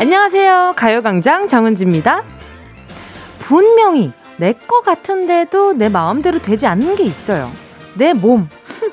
[0.00, 0.72] 안녕하세요.
[0.76, 2.22] 가요광장 정은지입니다.
[3.38, 7.50] 분명히 내 거 같은데도 내 마음대로 되지 않는 게 있어요.
[7.98, 8.48] 내 몸.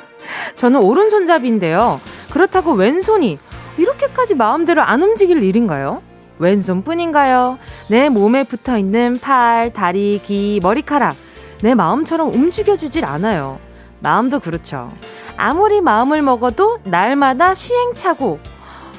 [0.58, 2.02] 저는 오른손잡이인데요.
[2.32, 3.40] 그렇다고 왼손이
[3.78, 6.02] 이렇게까지 마음대로 안 움직일 일인가요?
[6.40, 7.58] 왼손뿐인가요?
[7.90, 11.16] 내 몸에 붙어 있는 팔, 다리, 귀, 머리카락.
[11.62, 13.60] 내 마음처럼 움직여주질 않아요.
[14.02, 14.92] 마음도 그렇죠.
[15.38, 18.40] 아무리 마음을 먹어도 날마다 시행착오.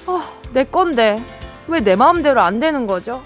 [0.06, 0.22] 어,
[0.54, 1.20] 내 건데.
[1.68, 3.22] 왜 내 마음대로 안 되는 거죠?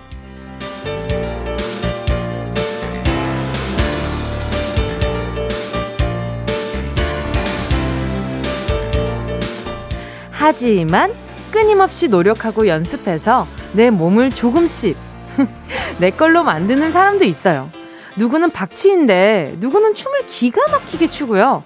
[10.30, 11.12] 하지만
[11.52, 14.96] 끊임없이 노력하고 연습해서 내 몸을 조금씩
[15.98, 17.70] 내 걸로 만드는 사람도 있어요.
[18.16, 21.62] 누구는 박치인데 누구는 춤을 기가 막히게 추고요.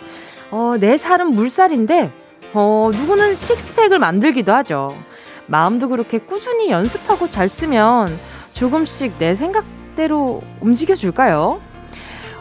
[0.50, 2.10] 어, 내 살은 물살인데
[2.54, 4.94] 어, 누구는 식스팩을 만들기도 하죠.
[5.46, 8.18] 마음도 그렇게 꾸준히 연습하고 잘 쓰면
[8.52, 11.60] 조금씩 내 생각대로 움직여줄까요?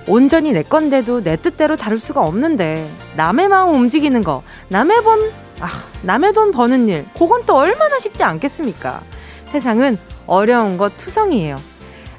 [0.08, 5.20] 온전히 내 건데도 내 뜻대로 다룰 수가 없는데 남의 마음 움직이는 거 남의 번
[5.62, 5.70] 아,
[6.04, 9.02] 남의 돈 버는 일 그건 또 얼마나 쉽지 않겠습니까?
[9.46, 9.98] 세상은
[10.28, 11.56] 어려운 것 투성이에요.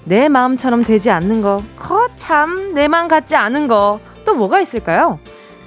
[0.05, 5.19] 내 마음처럼 되지 않는 거, 거참 내 마음 같지 않은 거 또 뭐가 있을까요?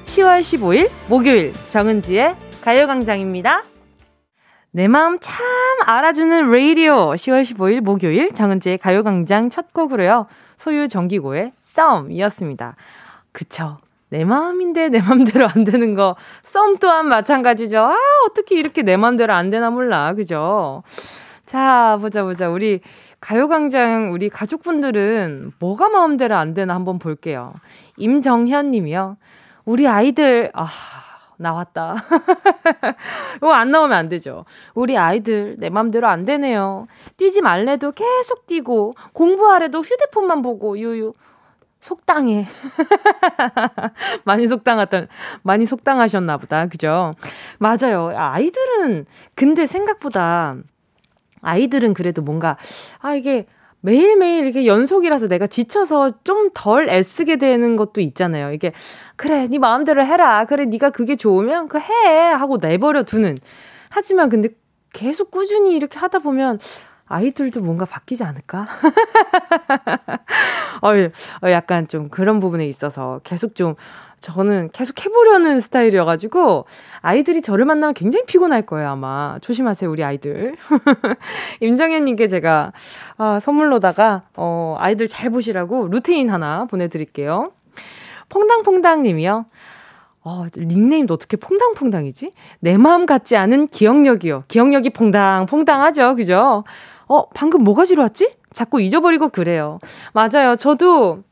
[0.06, 3.64] 10월 15일 목요일 정은지의 가요광장입니다.
[4.72, 5.44] 내 마음 참
[5.86, 10.28] 알아주는 라디오 10월 15일 목요일 정은지의 가요광장 첫 곡으로요.
[10.58, 12.76] 소유 정기고의 썸이었습니다.
[13.32, 13.78] 그쵸.
[14.10, 16.16] 내 마음인데 내 맘대로 안 되는 거.
[16.44, 17.80] 썸 또한 마찬가지죠.
[17.80, 17.96] 아,
[18.30, 20.14] 어떻게 이렇게 내 맘대로 안 되나 몰라.
[20.14, 20.84] 그죠?
[21.46, 22.50] 자, 보자, 보자.
[22.50, 22.82] 우리
[23.20, 27.54] 가요광장, 우리 가족분들은 뭐가 마음대로 안 되나 한번 볼게요.
[27.98, 29.18] 임정현 님이요.
[29.66, 30.68] 우리 아이들, 아,
[31.40, 31.96] 나왔다.
[33.38, 34.46] 이거 안 나오면 안 되죠.
[34.74, 36.88] 우리 아이들 내 맘대로 안 되네요.
[37.18, 41.14] 뛰지 말래도 계속 뛰고 공부하래도 휴대폰만 보고 유유.
[41.80, 42.46] 속당해.
[44.26, 45.08] 많이 속당했던,
[45.44, 46.68] 많이 속당하셨나 보다.
[46.68, 47.16] 그죠?
[47.58, 48.12] 맞아요.
[48.14, 50.58] 아이들은, 근데 생각보다,
[51.42, 52.58] 아이들은 그래도 뭔가,
[53.00, 53.46] 아, 이게,
[53.82, 58.52] 매일매일 이렇게 연속이라서 내가 지쳐서 좀 덜 애쓰게 되는 것도 있잖아요.
[58.52, 58.74] 이게
[59.16, 60.46] 그래, 네 마음대로 해라.
[60.46, 63.38] 그래, 네가 그게 좋으면 그 해 하고 내버려 두는.
[63.90, 64.50] 하지만 근데
[64.94, 66.60] 계속 꾸준히 이렇게 하다 보면
[67.08, 68.68] 아이들도 뭔가 바뀌지 않을까?
[70.82, 70.90] 어,
[71.46, 73.76] 어, 약간 좀 그런 부분에 있어서 계속 좀
[74.20, 76.66] 저는 계속 해보려는 스타일이어가지고
[77.02, 80.56] 아이들이 저를 만나면 굉장히 피곤할 거예요 아마 조심하세요 우리 아이들
[81.62, 82.72] 임정현님께 제가
[83.18, 87.52] 아, 선물로다가 어, 아이들 잘 보시라고 루테인 하나 보내드릴게요
[88.30, 89.46] 퐁당퐁당님이요
[90.22, 92.34] 어, 닉네임도 어떻게 퐁당퐁당이지?
[92.60, 94.44] 내 마음 같지 않은 기억력이요.
[94.48, 96.16] 기억력이 퐁당퐁당하죠.
[96.16, 96.64] 그죠?
[97.08, 98.36] 어, 방금 뭐가 지루왔지?
[98.52, 99.80] 자꾸 잊어버리고 그래요.
[100.14, 100.56] 맞아요.
[100.56, 101.24] 저도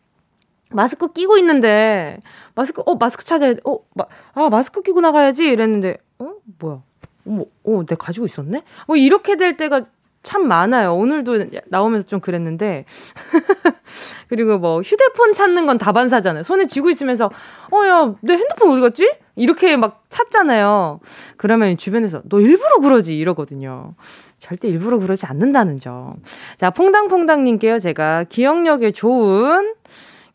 [0.71, 2.19] 마스크 끼고 있는데,
[2.55, 3.61] 마스크, 어, 마스크 찾아야 돼.
[3.65, 5.45] 어, 마, 아, 마스크 끼고 나가야지.
[5.45, 6.81] 이랬는데, 어, 뭐야.
[7.25, 8.63] 어머, 어, 내가 가지고 있었네?
[8.87, 9.85] 뭐, 이렇게 될 때가
[10.27, 10.93] 참 많아요.
[10.95, 12.83] 오늘도 나오면서 좀 그랬는데.
[14.27, 16.43] 그리고 뭐 휴대폰 찾는 건 다반사잖아요.
[16.43, 17.31] 손에 쥐고 있으면서
[17.71, 19.09] 어, 야, 내 핸드폰 어디 갔지?
[19.37, 20.99] 이렇게 막 찾잖아요.
[21.37, 23.93] 그러면 주변에서 너 일부러 그러지 이러거든요.
[24.37, 26.15] 절대 일부러 그러지 않는다는 점.
[26.57, 27.79] 자, 퐁당퐁당님께요.
[27.79, 29.75] 제가 기억력에 좋은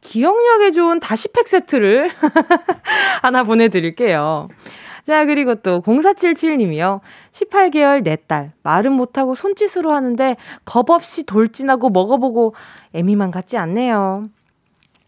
[0.02, 2.10] 기억력에 좋은 다시팩 세트를
[3.22, 4.48] 하나 보내드릴게요.
[5.04, 7.00] 자, 그리고 또 0477님이요.
[7.32, 8.52] 18개월 내 딸.
[8.62, 12.54] 말은 못하고 손짓으로 하는데 겁 없이 돌진하고 먹어보고
[12.92, 14.28] 애미만 같지 않네요.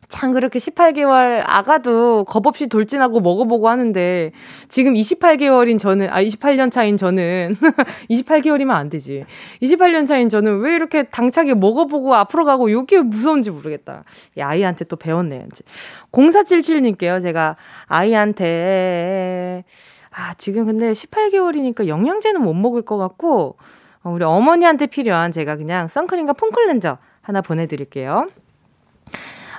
[0.09, 4.33] 참 그렇게 18개월 아가도 겁 없이 돌진하고 먹어보고 하는데
[4.69, 7.57] 지금 28개월인 저는 아 28년 차인 저는
[8.11, 9.25] 28개월이면 안 되지.
[9.63, 14.05] 28년 차인 저는 왜 이렇게 당차게 먹어보고 앞으로 가고 요게 무서운지 모르겠다.
[14.37, 15.47] 이 아이한테 또 배웠네요.
[16.13, 17.23] 0477님께요.
[17.23, 19.65] 제가 아이한테
[20.11, 23.57] 아 지금 근데 18개월이니까 영양제는 못 먹을 것 같고
[24.05, 28.29] 어, 우리 어머니한테 필요한 제가 그냥 선크림과 폼클렌저 하나 보내드릴게요.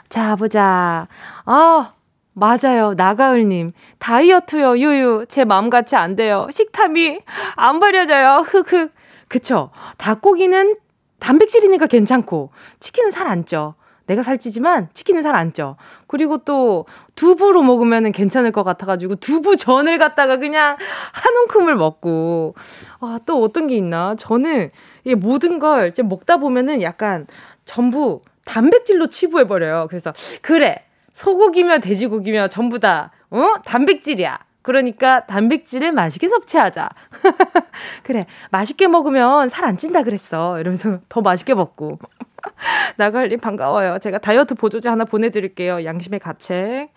[0.10, 1.08] 자, 보자.
[1.46, 1.94] 아,
[2.34, 2.94] 맞아요.
[2.96, 3.72] 나가을님.
[4.00, 5.26] 다이어트요, 유유.
[5.30, 6.48] 제 마음같이 안 돼요.
[6.52, 7.20] 식탐이
[7.56, 8.46] 안 버려져요.
[8.48, 8.94] 흑흑.
[9.28, 9.72] 그쵸.
[9.98, 10.78] 닭고기는
[11.20, 13.76] 단백질이니까 괜찮고, 치킨은 살 안 쪄.
[14.06, 15.78] 내가 살찌지만 치킨은 살 안 쪄.
[16.08, 16.86] 그리고 또
[17.16, 20.78] 두부로 먹으면 괜찮을 것 같아가지고 두부 전을 갖다가 그냥
[21.12, 22.54] 한 움큼을 먹고.
[23.00, 24.16] 아, 또 어떤 게 있나?
[24.16, 24.70] 저는
[25.06, 27.26] 이 모든 걸 이제 먹다 보면은 약간
[27.64, 29.88] 전부 단백질로 치부해버려요.
[29.90, 30.84] 그래서, 그래.
[31.14, 33.56] 소고기며 돼지고기며 전부 다, 어?
[33.66, 34.38] 단백질이야.
[34.62, 36.90] 그러니까 단백질을 맛있게 섭취하자.
[38.04, 38.20] 그래,
[38.52, 40.60] 맛있게 먹으면 살 안 찐다 그랬어.
[40.60, 42.00] 이러면서 더 맛있게 먹고.
[42.98, 44.00] 나갈님 반가워요.
[44.00, 45.86] 제가 다이어트 보조제 하나 보내드릴게요.
[45.86, 46.90] 양심의 가책.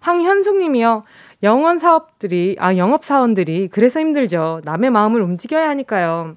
[0.00, 1.02] 황현숙 님이요.
[1.42, 4.60] 영원 사업들이, 아, 영업 사원들이 그래서 힘들죠.
[4.64, 6.36] 남의 마음을 움직여야 하니까요.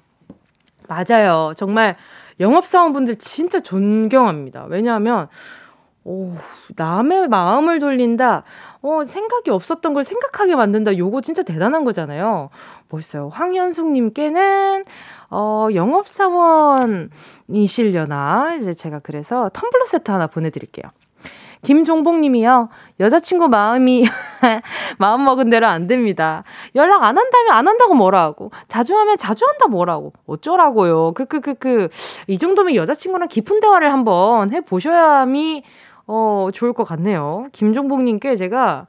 [0.88, 1.52] 맞아요.
[1.56, 1.96] 정말
[2.40, 4.66] 영업사원분들 진짜 존경합니다.
[4.68, 5.28] 왜냐하면,
[6.04, 6.32] 오,
[6.76, 8.42] 남의 마음을 돌린다.
[8.80, 10.96] 어, 생각이 없었던 걸 생각하게 만든다.
[10.96, 12.48] 요거 진짜 대단한 거잖아요.
[12.88, 13.28] 멋있어요.
[13.28, 14.84] 황현숙님께는,
[15.30, 18.56] 어, 영업사원이시려나?
[18.60, 20.90] 이제 제가 그래서 텀블러 세트 하나 보내드릴게요.
[21.62, 22.68] 김종복 님이요.
[23.00, 24.04] 여자친구 마음이,
[24.98, 26.44] 마음 먹은 대로 안 됩니다.
[26.74, 28.50] 연락 안 한다면 안 한다고 뭐라고.
[28.68, 30.12] 자주 하면 자주 한다 뭐라고.
[30.26, 31.12] 어쩌라고요.
[31.14, 31.88] 그, 그, 그, 그.
[32.26, 35.62] 이 정도면 여자친구랑 깊은 대화를 한번 해 보셔야미,
[36.06, 37.48] 어, 좋을 것 같네요.
[37.52, 38.86] 김종복 님께 제가,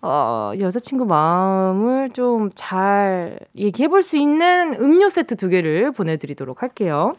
[0.00, 7.14] 어, 여자친구 마음을 좀 잘 얘기해 볼 수 있는 음료 세트 두 개를 보내드리도록 할게요.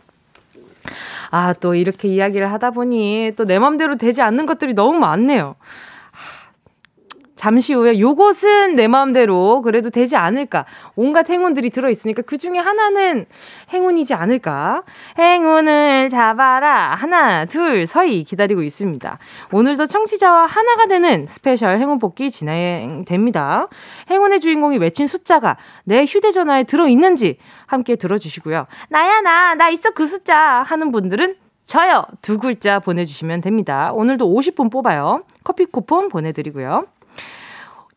[1.32, 5.56] 아, 또 이렇게 이야기를 하다 보니 또 내 맘대로 되지 않는 것들이 너무 많네요.
[7.40, 10.66] 잠시 후에 요것은 내 마음대로 그래도 되지 않을까.
[10.98, 13.28] 온갖 행운들이 들어있으니까 그 중에 하나는
[13.72, 14.84] 행운이지 않을까.
[15.18, 16.96] 행운을 잡아라.
[16.96, 19.18] 하나, 둘, 서희 기다리고 있습니다.
[19.54, 23.70] 오늘도 청취자와 하나가 되는 special 행운 뽑기 진행됩니다.
[24.10, 25.56] 행운의 주인공이 외친 숫자가
[25.86, 27.38] 내 휴대전화에 들어있는지
[27.68, 28.68] 함께 들어주시고요.
[28.90, 31.36] 나야, 나, 나 있어 그 숫자 하는 분들은
[31.68, 32.04] 저요!
[32.22, 33.92] 두 글자 보내주시면 됩니다.
[33.94, 35.22] 오늘도 50분 뽑아요.
[35.46, 36.84] 커피 쿠폰 보내드리고요.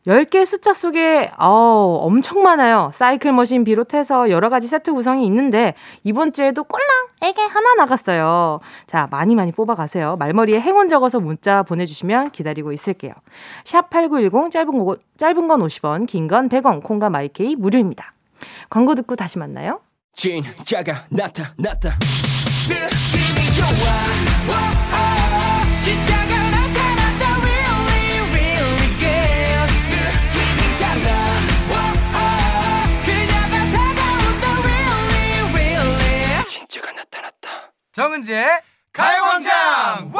[0.07, 2.91] 10개 숫자 속에 어, 엄청 많아요.
[2.93, 6.83] 사이클 machine 비롯해서 여러 가지 세트 구성이 있는데 이번 주에도 꼴랑
[7.21, 8.59] 에게 하나 나갔어요.
[8.85, 10.17] 자, 많이 많이 뽑아 가세요.
[10.17, 13.13] 말머리에 행운 적어서 문자 보내 주시면 기다리고 있을게요.
[13.63, 16.83] 샵 8910 짧은 거 짧은 건 50원, 긴 건 100원.
[16.83, 18.13] 콩과 마이케이 무료입니다.
[18.69, 19.79] 광고 듣고 다시 만나요.
[20.13, 21.91] 진짜가 나타났다.
[22.67, 24.82] 느낌이 좋아.
[37.93, 38.47] 정은지의
[38.91, 40.11] 가요광장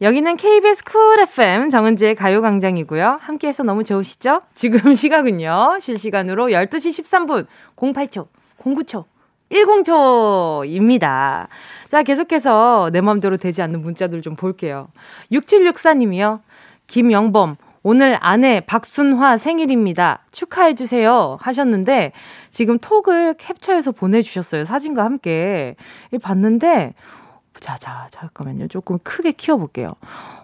[0.00, 3.18] 여기는 KBS 쿨 FM 정은지의 가요광장이고요.
[3.20, 4.40] 함께해서 너무 좋으시죠?
[4.54, 5.80] 지금 시각은요.
[5.82, 7.46] 실시간으로 12시 13분
[7.76, 8.28] 08초,
[8.58, 9.04] 09초,
[9.52, 11.46] 10초입니다.
[11.88, 14.88] 자, 계속해서 내 맘대로 되지 않는 문자들 좀 볼게요.
[15.30, 16.40] 6764님이요.
[16.86, 20.24] 김영범, 오늘 아내 박순화 생일입니다.
[20.32, 21.38] 축하해주세요.
[21.40, 22.12] 하셨는데,
[22.50, 24.64] 지금 톡을 캡처해서 보내주셨어요.
[24.64, 25.76] 사진과 함께.
[26.22, 26.94] 봤는데,
[27.60, 28.68] 자, 자, 잠깐만요.
[28.68, 29.94] 조금 크게 키워볼게요.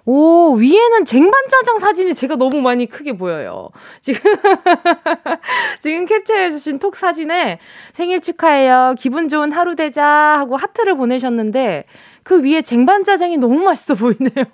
[0.05, 3.71] 오, 위에는 쟁반짜장 사진이 제가 너무 많이 크게 보여요.
[4.01, 4.21] 지금,
[5.81, 7.59] 지금 캡처해주신 톡 사진에
[7.93, 8.95] 생일 축하해요.
[8.99, 11.85] 기분 좋은 하루 되자 하고 하트를 보내셨는데,
[12.25, 14.47] 그 위에 쟁반짜장이 너무 맛있어 보이네요.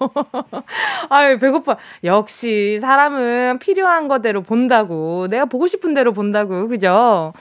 [1.09, 1.77] 아유, 배고파.
[2.03, 5.29] 역시 사람은 필요한 거대로 본다고.
[5.31, 6.67] 내가 보고 싶은 대로 본다고.
[6.67, 7.33] 그죠?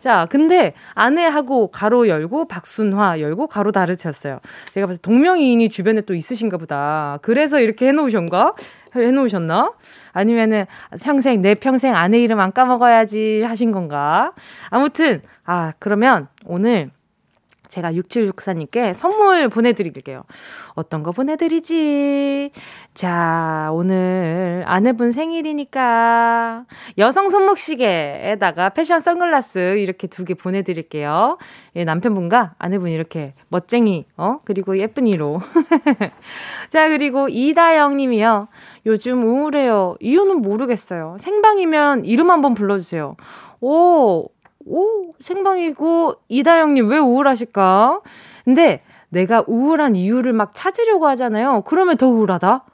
[0.00, 4.40] 자, 근데 아내하고 가로 열고 박순화 열고 가로 다르쳤어요.
[4.72, 7.18] 제가 봐서 동명이인이 주변에 또 있으신가 보다.
[7.22, 8.54] 그래서 이렇게 해놓으셨가?
[8.94, 9.72] 해놓으셨나?
[10.12, 10.66] 아니면은
[11.00, 14.32] 평생, 내 평생 아내 이름 안 까먹어야지 하신 건가?
[14.70, 16.90] 아무튼, 아, 그러면 오늘
[17.68, 20.24] 제가 6764님께 선물 보내드릴게요.
[20.74, 22.50] 어떤 거 보내드리지?
[22.94, 26.64] 자, 오늘 아내분 생일이니까
[26.98, 31.38] 여성 손목시계에다가 패션 선글라스 이렇게 두 개 보내드릴게요.
[31.76, 34.38] 예, 남편분과 아내분 이렇게 멋쟁이, 어?
[34.44, 35.40] 그리고 예쁜이로.
[36.68, 38.48] 자, 그리고 이다영 님이요.
[38.86, 39.96] 요즘 우울해요.
[40.00, 41.16] 이유는 모르겠어요.
[41.20, 43.16] 생방이면 이름 한번 불러주세요.
[43.60, 44.28] 오,
[44.66, 48.00] 오, 생방이고, 이다영님 왜 우울하실까?
[48.44, 51.62] 근데 내가 우울한 이유를 막 찾으려고 하잖아요.
[51.66, 52.64] 그러면 더 우울하다?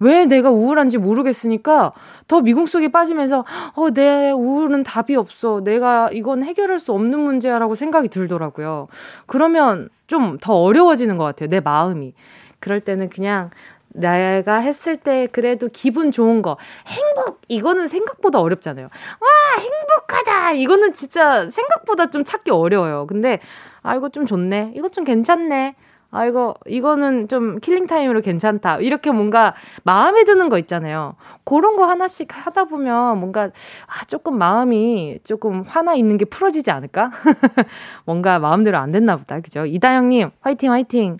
[0.00, 1.92] 왜 내가 우울한지 모르겠으니까
[2.26, 5.60] 더 미궁 속에 빠지면서, 어, 내 우울은 답이 없어.
[5.62, 8.88] 내가 이건 해결할 수 없는 문제야라고 생각이 들더라고요.
[9.26, 11.48] 그러면 좀 더 어려워지는 것 같아요.
[11.48, 12.14] 내 마음이.
[12.58, 13.50] 그럴 때는 그냥
[13.94, 16.56] 내가 했을 때 그래도 기분 좋은 거
[16.86, 18.86] 행복 이거는 생각보다 어렵잖아요.
[18.86, 19.28] 와
[19.60, 23.06] 행복하다 이거는 진짜 생각보다 좀 찾기 어려워요.
[23.06, 23.40] 근데
[23.82, 24.72] 아 이거 좀 좋네.
[24.76, 25.74] 이거 좀 괜찮네.
[26.14, 28.76] 아, 이거, 이거는 좀 killing time으로 괜찮다.
[28.80, 31.16] 이렇게 뭔가 마음에 드는 거 있잖아요.
[31.44, 37.10] 그런 거 하나씩 하다 보면 뭔가, 아, 조금 마음이 조금 화나 있는 게 풀어지지 않을까?
[38.04, 39.40] 뭔가 마음대로 안 됐나 보다.
[39.40, 39.64] 그죠?
[39.64, 41.16] 이다영님, 화이팅, 화이팅.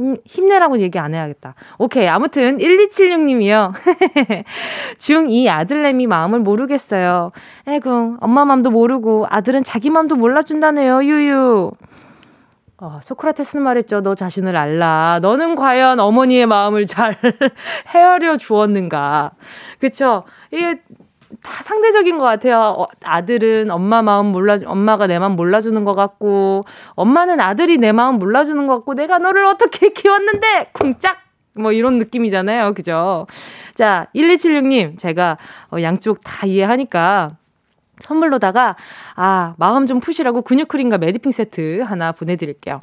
[0.00, 1.54] 힘, 힘내라고 얘기 안 해야겠다.
[1.78, 2.08] 오케이.
[2.08, 3.72] 아무튼, 1276님이요.
[4.98, 7.30] 중2 아들내미 마음을 모르겠어요.
[7.66, 11.72] 에구, 엄마 맘도 모르고 아들은 자기 맘도 몰라준다네요, 유유.
[12.82, 14.00] 어, 소크라테스는 말했죠.
[14.00, 15.18] 너 자신을 알라.
[15.20, 17.14] 너는 과연 어머니의 마음을 잘
[17.94, 19.32] 헤아려 주었는가.
[19.78, 20.24] 그쵸?
[20.50, 20.80] 이게
[21.42, 22.58] 다 상대적인 것 같아요.
[22.78, 28.18] 어, 아들은 엄마 마음 몰라, 엄마가 내 마음 몰라주는 것 같고, 엄마는 아들이 내 마음
[28.18, 30.70] 몰라주는 것 같고, 내가 너를 어떻게 키웠는데!
[30.72, 31.18] 쿵짝!
[31.54, 32.74] 뭐 이런 느낌이잖아요.
[32.74, 33.26] 그죠?
[33.74, 35.36] 자, 1276님, 제가
[35.72, 37.30] 어, 양쪽 다 이해하니까,
[38.00, 38.76] 선물로다가,
[39.14, 42.80] 아, 마음 좀 푸시라고 근육크림과 매디핑 세트 하나 보내드릴게요.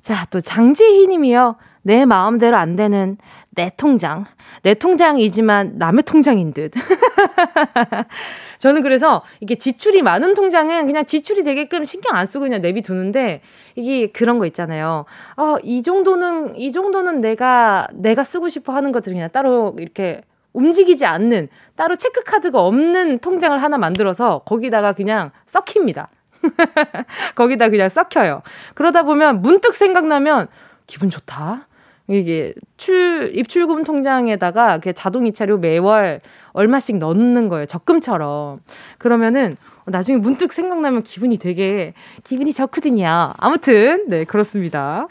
[0.00, 1.56] 자, 또 장지희 님이요.
[1.82, 3.16] 내 마음대로 안 되는
[3.50, 4.24] 내 통장.
[4.62, 6.72] 내 통장이지만 남의 통장인 듯.
[8.58, 13.40] 저는 그래서 이게 지출이 많은 통장은 그냥 지출이 되게끔 신경 안 쓰고 그냥 내비두는데
[13.76, 15.04] 이게 그런 거 있잖아요.
[15.36, 20.22] 어, 이 정도는, 이 정도는 내가, 내가 쓰고 싶어 하는 것들을 그냥 따로 이렇게
[20.52, 26.08] 움직이지 않는 따로 체크카드가 없는 통장을 하나 만들어서 거기다가 그냥 썩힙니다.
[27.36, 28.42] 거기다 그냥 썩혀요.
[28.74, 30.48] 그러다 보면 문득 생각나면
[30.86, 31.68] 기분 좋다.
[32.10, 36.20] 이게 출 입출금 통장에다가 자동 이체료 매월
[36.52, 37.66] 얼마씩 넣는 거예요.
[37.66, 38.60] 적금처럼.
[38.98, 43.32] 그러면은 나중에 문득 생각나면 기분이 되게 기분이 좋거든요.
[43.38, 45.08] 아무튼 네 그렇습니다.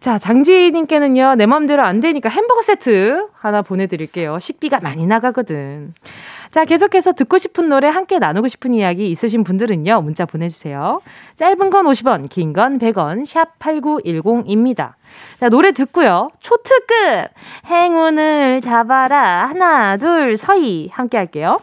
[0.00, 4.38] 자, 장지희님께는요, 내 맘대로 안 되니까 햄버거 세트 하나 보내드릴게요.
[4.38, 5.94] 식비가 많이 나가거든.
[6.54, 11.00] 자, 계속해서 듣고 싶은 노래 함께 나누고 싶은 이야기 있으신 분들은요, 문자 보내주세요.
[11.34, 14.92] 짧은 건 50원, 긴 건 100원, 샵 8910입니다.
[15.40, 16.30] 자, 노래 듣고요.
[16.38, 17.30] 초특급!
[17.66, 19.48] 행운을 잡아라.
[19.48, 20.90] 하나, 둘, 서희.
[20.92, 21.60] 함께 할게요.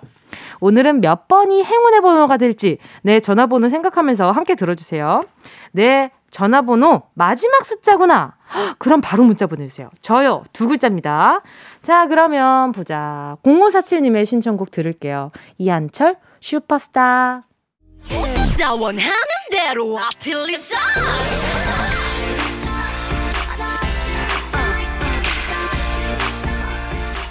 [0.59, 5.23] 오늘은 몇 번이 행운의 번호가 될지 내 전화번호 생각하면서 함께 들어주세요.
[5.71, 8.35] 내 전화번호 마지막 숫자구나.
[8.77, 9.89] 그럼 바로 문자 보내주세요.
[10.01, 10.43] 저요.
[10.53, 11.41] 두 글자입니다.
[11.81, 13.37] 자, 그러면 보자.
[13.43, 15.31] 0547님의 신청곡 들을게요.
[15.57, 17.43] 이한철, 슈퍼스타.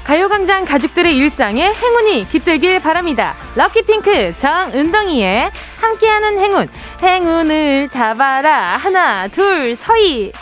[0.05, 3.35] 가요광장 가족들의 일상에 행운이 깃들길 바랍니다.
[3.55, 5.49] 럭키핑크 정은덩이의
[5.81, 6.69] 함께하는 행운,
[7.01, 8.77] 행운을 잡아라.
[8.77, 10.33] 하나, 둘, 서희.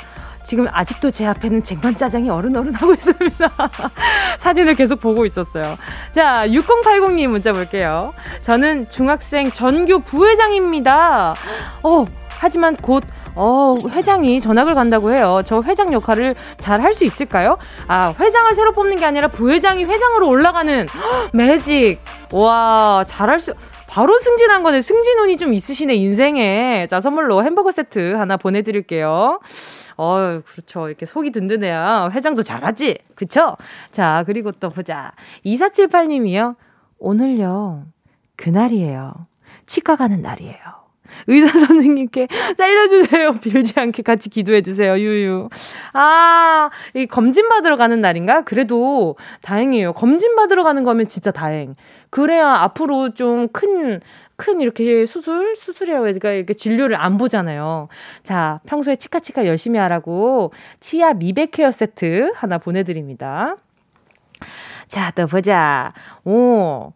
[0.49, 3.51] 지금 아직도 제 앞에는 쟁반 짜장이 어른어른 하고 있습니다.
[4.41, 5.77] 사진을 계속 보고 있었어요.
[6.11, 8.15] 자, 6080님 문자 볼게요.
[8.41, 11.35] 저는 중학생 전교 부회장입니다.
[11.83, 15.43] 어, 하지만 곧 어, 회장이 전학을 간다고 해요.
[15.45, 17.59] 저 회장 역할을 잘 할 수 있을까요?
[17.87, 22.01] 아, 회장을 새로 뽑는 게 아니라 부회장이 회장으로 올라가는 헉, 매직.
[22.33, 23.53] 와, 잘할 수,
[23.87, 24.81] 바로 승진한 거네.
[24.81, 26.87] 승진운이 좀 있으시네, 인생에.
[26.91, 29.41] 자, 선물로 햄버거 세트 하나 보내드릴게요.
[29.99, 30.89] 어, 그렇죠.
[30.89, 32.99] 이렇게 속이 든든해야 회장도 잘하지.
[33.15, 33.57] 그쵸?
[33.91, 35.13] 자, 그리고 또 보자.
[35.45, 36.55] 2478님이요.
[36.99, 37.85] 오늘요,
[38.37, 39.27] 그날이에요.
[39.67, 40.79] 치과 가는 날이에요.
[41.27, 43.33] 의사 선생님께 살려주세요.
[43.43, 44.99] 빌지 않게 같이 기도해주세요.
[44.99, 45.49] 유유.
[45.95, 48.43] 아, 이 검진 받으러 가는 날인가?
[48.43, 49.95] 그래도 다행이에요.
[49.95, 51.75] 검진 받으러 가는 거면 진짜 다행.
[52.11, 54.01] 그래야 앞으로 좀 큰,
[54.39, 56.31] 큰 이렇게 수술, 수술이라고 해야 될까?
[56.31, 57.89] 이렇게 진료를 안 보잖아요.
[58.23, 63.57] 자, 평소에 치카치카 열심히 하라고 치아 미백 케어 세트 하나 보내드립니다.
[64.87, 65.93] 자, 또 보자.
[66.25, 66.93] 오.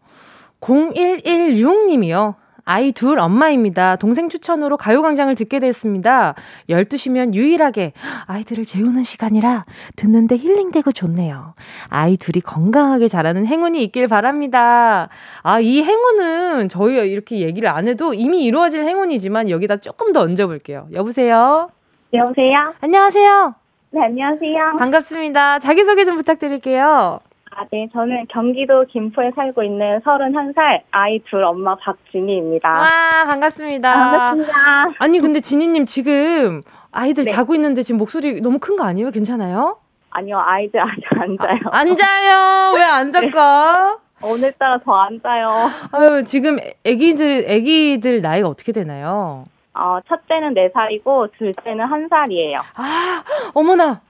[0.61, 2.37] 0116님이요.
[2.65, 3.97] 아이 둘 엄마입니다.
[3.97, 6.35] 동생 추천으로 가요광장을 듣게 됐습니다.
[6.69, 7.93] 12시면 유일하게
[8.27, 9.65] 아이들을 재우는 시간이라
[9.97, 11.55] 듣는데 힐링되고 좋네요.
[11.89, 15.09] 아이 둘이 건강하게 자라는 행운이 있길 바랍니다.
[15.43, 20.89] 아, 이 행운은 저희가 이렇게 얘기를 안 해도 이미 이루어질 행운이지만 여기다 조금 더 얹어볼게요.
[20.93, 21.71] 여보세요?
[22.13, 22.75] 여보세요?
[22.81, 23.55] 안녕하세요?
[23.91, 24.77] 네, 안녕하세요.
[24.79, 25.59] 반갑습니다.
[25.59, 27.21] 자기소개 좀 부탁드릴게요.
[27.55, 27.87] 아, 네.
[27.93, 32.69] 저는 경기도 김포에 살고 있는 31살 아이 둘 엄마 박진희입니다.
[32.71, 32.89] 와,
[33.27, 33.91] 반갑습니다.
[33.91, 34.53] 아, 반갑습니다.
[34.99, 37.31] 아니, 근데 진희님 지금 아이들 네.
[37.31, 39.11] 자고 있는데 지금 목소리 너무 큰 거 아니에요?
[39.11, 39.77] 괜찮아요?
[40.11, 41.59] 아니요, 아이들 아직 안 자요.
[41.71, 42.73] 아, 안 자요?
[42.77, 43.99] 왜 안 잘까?
[44.23, 44.29] 네.
[44.29, 45.69] 오늘따라 더 안 자요.
[45.93, 49.45] 아유, 지금 애기들, 애기들 나이가 어떻게 되나요?
[49.75, 52.61] 어, 첫째는 4살이고, 둘째는 1살이에요.
[52.77, 53.23] 아,
[53.55, 54.01] 어머나!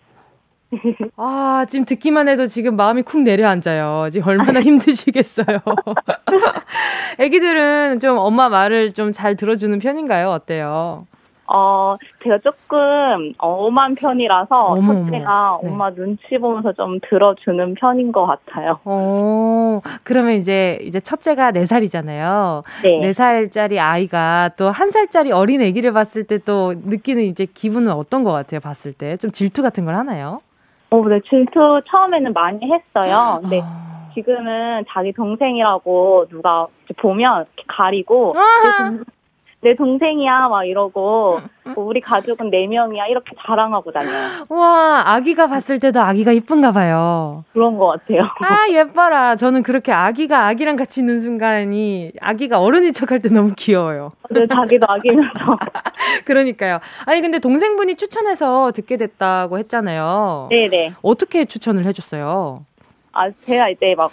[1.17, 4.09] 아, 지금 듣기만 해도 지금 마음이 쿵 내려앉아요.
[4.11, 5.59] 지금 얼마나 힘드시겠어요.
[7.19, 10.31] 아기들은 좀 엄마 말을 좀 잘 들어주는 편인가요?
[10.31, 11.07] 어때요?
[11.55, 12.79] 어, 제가 조금
[13.37, 15.69] 엄한 편이라서 첫째가 네.
[15.69, 18.79] 엄마 눈치 보면서 좀 들어주는 편인 것 같아요.
[18.85, 22.63] 어, 그러면 이제, 이제 첫째가 4 살이잖아요.
[22.85, 23.13] 네.
[23.13, 28.33] 4 살짜리 아이가 또 1살짜리 어린 아기를 봤을 때 또 느끼는 이제 기분은 어떤 것
[28.33, 28.61] 같아요?
[28.61, 29.17] 봤을 때.
[29.17, 30.41] 좀 질투 같은 걸 하나요?
[30.93, 33.39] 어, 네, 질투 처음에는 많이 했어요.
[33.41, 34.11] 근데 아.
[34.15, 36.67] 지금은 자기 동생이라고 누가
[36.99, 38.35] 보면 가리고.
[38.79, 39.05] 동,
[39.63, 41.41] 내 동생이야 막 이러고
[41.77, 44.45] 뭐 우리 가족은 네 명이야 이렇게 자랑하고 다녀요.
[44.49, 47.45] 와, 아기가 봤을 때도 아기가 이쁜가 봐요.
[47.53, 48.23] 그런 것 같아요.
[48.41, 49.37] 아, 예뻐라.
[49.37, 54.11] 저는 그렇게 아기가 아기랑 같이 있는 순간이 아기가 어른인 척할 때 너무 귀여워요.
[54.27, 55.31] 근데 자기도 아기면서
[56.27, 56.81] 그러니까요.
[57.07, 60.49] 아니, 근데 동생분이 추천해서 듣게 됐다고 했잖아요.
[60.51, 60.95] 네네.
[61.03, 62.65] 어떻게 추천을 해줬어요?
[63.13, 64.11] 아 제가 이제 막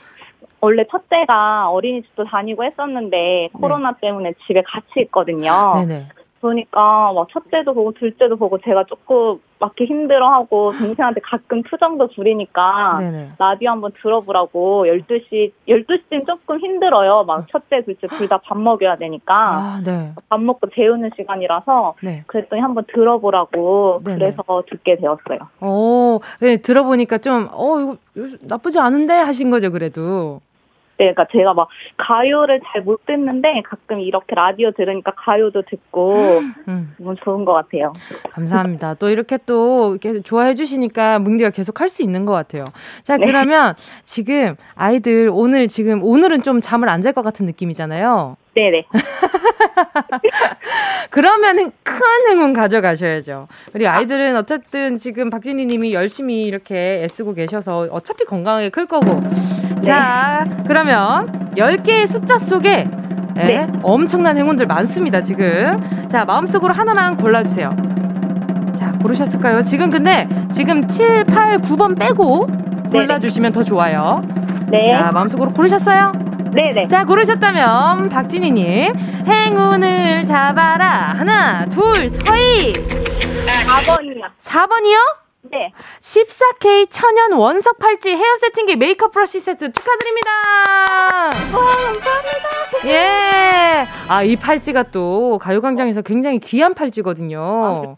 [0.62, 5.72] 원래 첫째가 어린이집도 다니고 했었는데 코로나 때문에 집에 같이 있거든요.
[5.76, 6.08] 네네.
[6.42, 13.32] 그러니까 막 첫째도 보고 둘째도 보고 제가 조금 막히 힘들어하고 동생한테 가끔 투정도 부리니까 네네.
[13.38, 17.26] 라디오 한번 들어보라고 12시 12시쯤 조금 힘들어요.
[17.26, 20.14] 막 첫째 둘째 둘 다 밥 먹여야 되니까 아, 네.
[20.30, 22.24] 밥 먹고 재우는 시간이라서 네.
[22.28, 24.18] 그랬더니 한번 들어보라고 네네.
[24.18, 25.40] 그래서 듣게 되었어요.
[25.60, 29.14] 오, 네, 들어보니까 좀, 어, 이거 나쁘지 않은데?
[29.14, 30.40] 하신 거죠, 그래도.
[31.00, 36.94] 네, 그러니까 제가 막 가요를 잘 못 듣는데 가끔 이렇게 라디오 들으니까 가요도 듣고 음,
[36.98, 37.94] 너무 좋은 것 같아요.
[38.32, 38.96] 감사합니다.
[38.96, 42.66] 또 이렇게 또 이렇게 좋아해 주시니까 뭉디가 계속 할 수 있는 것 같아요.
[43.04, 43.26] 자, 네.
[43.26, 48.36] 그러면 지금 아이들 오늘 지금, 오늘은 좀 잠을 안 잘 것 같은 느낌이잖아요.
[48.56, 48.86] 네네.
[51.10, 53.48] 그러면은 큰 행운 가져가셔야죠.
[53.74, 59.22] 우리 아이들은 어쨌든 지금 박진희 님이 열심히 이렇게 애쓰고 계셔서 어차피 건강하게 클 거고.
[59.82, 62.88] 자, 그러면 10개의 숫자 속에
[63.38, 63.68] 예, 네.
[63.84, 65.78] 엄청난 행운들 많습니다, 지금.
[66.08, 67.70] 자, 마음속으로 하나만 골라주세요.
[68.78, 69.64] 자, 고르셨을까요?
[69.64, 72.48] 지금 근데 지금 7, 8, 9번 빼고
[72.92, 74.22] 골라주시면 더 좋아요.
[74.68, 74.88] 네.
[74.90, 76.29] 자, 마음속으로 고르셨어요?
[76.54, 76.88] 네네.
[76.88, 78.94] 자, 고르셨다면 박진희님
[79.26, 81.14] 행운을 잡아라.
[81.18, 82.74] 하나, 둘, 서희.
[82.74, 84.32] 4번이요.
[84.40, 84.98] 4번이요?
[85.52, 85.72] 네.
[86.02, 90.30] 14K 천연 원석 팔찌 헤어 세팅기 메이크업 브러쉬 세트 축하드립니다.
[91.54, 92.50] 와, 감사합니다.
[92.86, 93.86] 예.
[94.10, 97.96] 아, 이 팔찌가 또 가요광장에서 굉장히 귀한 팔찌거든요.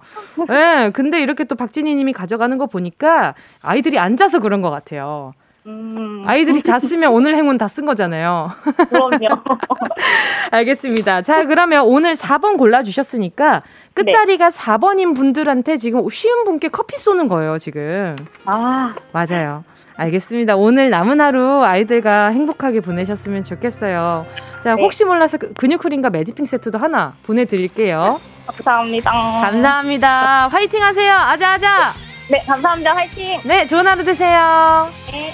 [0.50, 0.92] 예.
[0.92, 3.34] 근데 이렇게 또 박진희 님이 가져가는 거 보니까
[3.64, 5.34] 아이들이 앉아서 그런 것 같아요.
[5.68, 8.52] 음, 아이들이 잤으면 오늘 행운 다 쓴 거잖아요.
[8.90, 9.20] 그럼요.
[10.52, 11.22] 알겠습니다.
[11.22, 13.62] 자, 그러면 오늘 4번 골라주셨으니까
[13.94, 18.16] 끝자리가 4번인 분들한테 지금 쉬운 분께 커피 쏘는 거예요, 지금.
[18.46, 19.64] 아, 맞아요.
[19.98, 20.56] 알겠습니다.
[20.56, 24.26] 오늘 남은 하루 아이들과 행복하게 보내셨으면 좋겠어요.
[24.64, 24.82] 자, 네.
[24.82, 28.20] 혹시 몰라서 그- 근육크림과 매디핑 세트도 하나 보내드릴게요.
[28.48, 29.12] 감사합니다.
[29.12, 30.48] 감사합니다.
[30.48, 31.14] 화이팅 하세요.
[31.14, 31.94] 아자아자.
[32.30, 32.94] 네, 감사합니다.
[32.96, 33.42] 화이팅!
[33.44, 34.88] 네, 좋은 하루 되세요.
[35.12, 35.34] 네.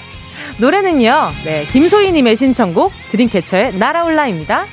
[0.58, 4.66] 노래는요, 네, 김소희님의 신청곡, 드림캐쳐의 날아올라입니다.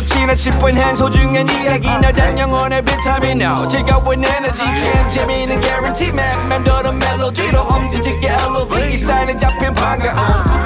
[0.00, 1.86] 또 지나칠 뻔한 소중한 이야기.
[2.00, 4.64] 너란 영혼의 비타민O 즐거운 에너지.
[4.64, 6.48] 참 재미있는 guarantee man.
[6.48, 10.16] 맘대로 멜로디로 엄지짓게 elevate 이 사인에 잡힌 반가움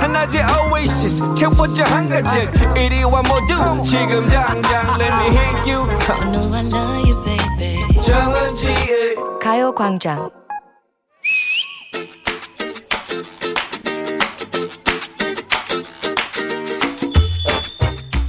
[0.00, 1.34] 하나의 oasis.
[1.34, 3.82] 채워져 한가득 이리와 모두.
[3.82, 5.82] 지금 당장 let me hit you.
[6.08, 8.00] I know I love you baby.
[8.02, 10.43] 정은지의 가요광장.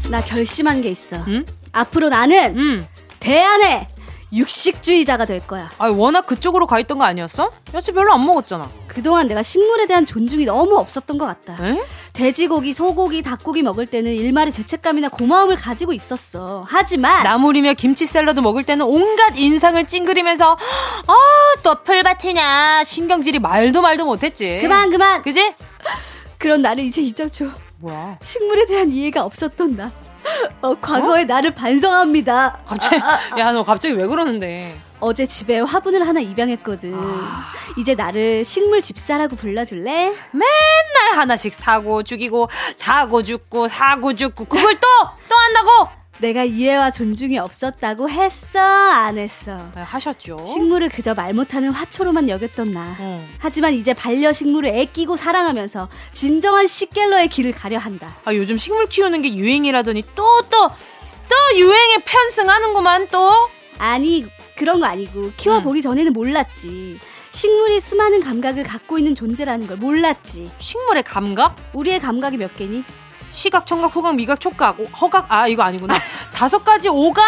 [0.10, 1.18] 나 결심한 게 있어.
[1.28, 1.46] 응?
[1.72, 2.88] 앞으로 나는 음.
[3.20, 3.88] 대안의
[4.34, 5.72] 육식주의자가 될 거야.
[5.78, 7.52] 아, 워낙 그쪽으로 가 있던 거 아니었어?
[7.74, 8.70] 야채 별로 안 먹었잖아.
[8.88, 11.58] 그동안 내가 식물에 대한 존중이 너무 없었던 것 같다.
[11.66, 11.82] 에?
[12.14, 16.66] 돼지고기, 소고기, 닭고기 먹을 때는 일말의 죄책감이나 고마움을 가지고 있었어.
[16.68, 20.54] 하지만 나물이며 김치 샐러드 먹을 때는 온갖 인상을 찡그리면서
[21.08, 21.16] 아,
[21.62, 24.60] 또 풀밭이냐 신경질이 말도 말도 못했지.
[24.62, 25.22] 그만 그만.
[25.24, 25.54] 그지?
[26.38, 27.50] 그런 나를 이제 잊어줘.
[27.86, 28.18] 뭐야?
[28.24, 29.92] 식물에 대한 이해가 없었던 나.
[30.62, 32.62] 어, 과거의 나를 반성합니다.
[32.66, 32.96] 갑자기
[33.38, 34.76] 야너 갑자기 왜 그러는데?
[35.00, 36.96] 어제 집에 화분을 하나 입양했거든.
[37.78, 40.12] 이제 나를 식물 집사라고 불러줄래?
[40.32, 44.88] 맨날 하나씩 사고 죽이고 사고 죽고 사고 죽고 그걸 또
[45.30, 45.90] 또 한다고?
[46.20, 48.60] 내가 이해와 존중이 없었다고 했어?
[48.60, 49.58] 안 했어?
[49.76, 50.38] 네, 하셨죠.
[50.46, 52.96] 식물을 그저 말 못하는 화초로만 여겼던 나.
[53.00, 53.28] 어.
[53.40, 58.16] 하지만 이제 반려식물을 애끼고 사랑하면서 진정한 식갤러의 길을 가려 한다.
[58.24, 63.50] 아 요즘 식물 키우는 게 유행이라더니 또 또또 유행에 편승하는구만 또.
[63.78, 64.26] 아니
[64.58, 66.98] 그런 거 아니고 키워보기 전에는 몰랐지.
[67.30, 70.50] 식물이 수많은 감각을 갖고 있는 존재라는 걸 몰랐지.
[70.60, 71.58] 식물의 감각?
[71.74, 72.86] 우리의 감각이 몇 개니?
[73.36, 75.26] 시각, 청각, 후각, 미각, 촉각, 오- 허각.
[75.30, 75.94] 아 이거 아니구나.
[76.34, 77.24] 다섯 가지 오감?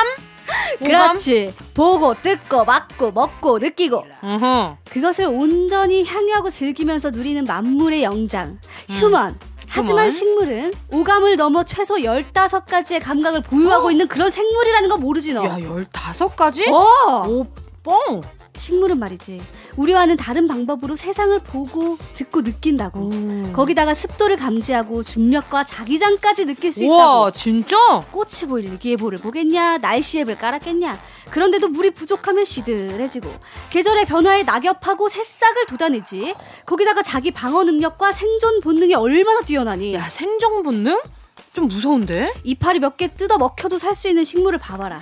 [0.83, 1.53] 그렇지.
[1.73, 4.77] 보고 듣고 맡고 먹고 느끼고 어허.
[4.89, 8.57] 그것을 온전히 향유하고 즐기면서 누리는 만물의 영장
[8.89, 9.38] human.
[9.67, 10.12] 하지만 human.
[10.11, 15.43] 식물은 오감을 넘어 최소 15가지의 감각을 보유하고 있는 그런 생물이라는 거 모르지 너.
[15.45, 16.65] 야 열다섯 가지?
[16.69, 17.27] 어.
[17.27, 17.45] 오
[17.83, 18.21] 뻥.
[18.57, 19.41] 식물은 말이지.
[19.75, 23.11] 우리와는 다른 방법으로 세상을 보고 듣고 느낀다고.
[23.53, 27.31] 거기다가 습도를 감지하고 중력과 자기장까지 느낄 수 우와 있다고.
[27.31, 27.77] 진짜?
[28.11, 30.99] 꽃이 보일 일기예보를 보겠냐, 날씨 앱을 깔았겠냐.
[31.31, 33.29] 그런데도 물이 부족하면 시들해지고
[33.69, 36.33] 계절의 변화에 낙엽하고 새싹을 돋아내지.
[36.65, 39.93] 거기다가 자기 방어 능력과 생존 본능이 얼마나 뛰어나니.
[39.93, 40.99] 야 생존 본능?
[41.53, 42.33] 좀 무서운데?
[42.43, 44.99] 이파리 몇 개 뜯어 먹혀도 살 수 있는 식물을 봐봐라.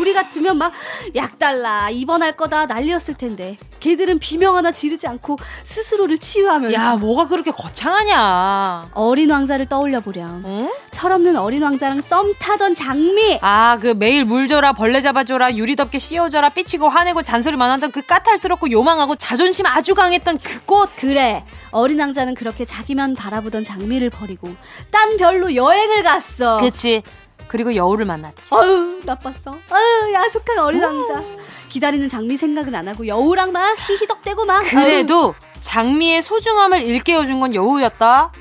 [0.00, 0.72] 우리 같으면 막
[1.14, 7.28] 약 달라 입원할 거다 난리였을 텐데 걔들은 비명 하나 지르지 않고 스스로를 치유하면서 야 뭐가
[7.28, 8.90] 그렇게 거창하냐?
[8.92, 10.42] 어린 왕자를 떠올려 보렴.
[10.44, 10.68] 어?
[10.90, 13.38] 철없는 어린 왕자랑 썸 타던 장미.
[13.42, 18.02] 아, 그 매일 물 줘라, 벌레 잡아줘라, 유리 덮개 씌워줘라, 삐치고 화내고 잔소리만 하던 그
[18.02, 20.90] 까탈스럽고 요망하고 자존심 아주 강했던 그 꽃.
[20.96, 24.54] 그래 어린 왕자는 그렇게 자기만 바라보던 장미를 버리고
[24.90, 26.58] 딴 별로 여행을 갔어.
[26.58, 27.02] 그치.
[27.48, 28.54] 그리고 여우를 만났지.
[28.54, 29.52] 어휴 나빴어.
[29.70, 31.22] 어휴 야속한 어린 왕자.
[31.68, 34.62] 기다리는 장미 생각은 안 하고 여우랑 막 히히덕대고 막.
[34.64, 38.32] 그래도 장미의 소중함을 일깨워준 건 여우였다.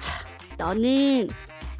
[0.57, 1.29] 너는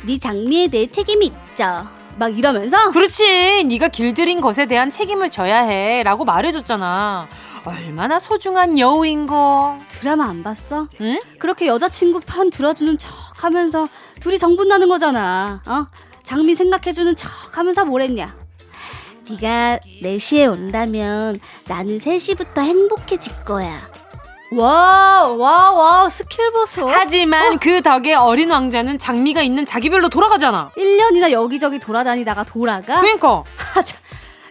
[0.05, 1.87] 네 장미에 대해 책임이 있죠.
[2.17, 3.63] 막 이러면서 그렇지.
[3.65, 6.03] 네가 길들인 것에 대한 책임을 져야 해.
[6.03, 7.27] 라고 말해줬잖아.
[7.65, 9.77] 얼마나 소중한 여우인 거.
[9.89, 10.87] 드라마 안 봤어?
[11.01, 11.19] 응?
[11.39, 13.11] 그렇게 여자친구 편 들어주는 척
[13.43, 15.61] 하면서 둘이 정분 나는 거잖아.
[15.65, 15.87] 어?
[16.25, 18.35] 장미 생각해주는 척 하면서 뭐랬냐?
[19.29, 23.89] 네가 4시에 온다면 나는 3시부터 행복해질 거야.
[24.51, 26.87] 와, 와, 와, 스킬 보소.
[26.87, 30.71] 하지만 그 덕에 어린 왕자는 장미가 있는 자기별로 돌아가잖아.
[30.77, 33.01] 1년이나 여기저기 돌아다니다가 돌아가?
[33.01, 33.97] 그러니까 하, 자,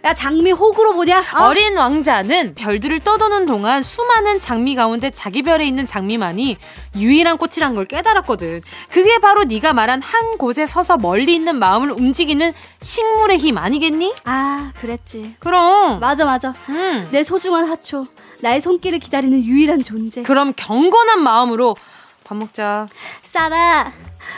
[0.05, 1.19] 야, 장미 호구로 보냐?
[1.19, 1.45] 어?
[1.45, 6.57] 어린 왕자는 별들을 떠도는 동안 수많은 장미 가운데 자기 별에 있는 장미만이
[6.95, 8.61] 유일한 꽃이란 걸 깨달았거든.
[8.91, 14.13] 그게 바로 네가 말한 한 곳에 서서 멀리 있는 마음을 움직이는 식물의 힘 아니겠니?
[14.25, 15.37] 아, 그랬지.
[15.39, 15.99] 그럼.
[15.99, 16.53] 맞아, 맞아.
[16.69, 17.07] 음.
[17.11, 18.05] 내 소중한 하초.
[18.41, 20.21] 나의 손길을 기다리는 유일한 존재.
[20.21, 21.75] 그럼 경건한 마음으로
[22.23, 22.85] 밥 먹자.
[23.23, 23.91] 쌀아,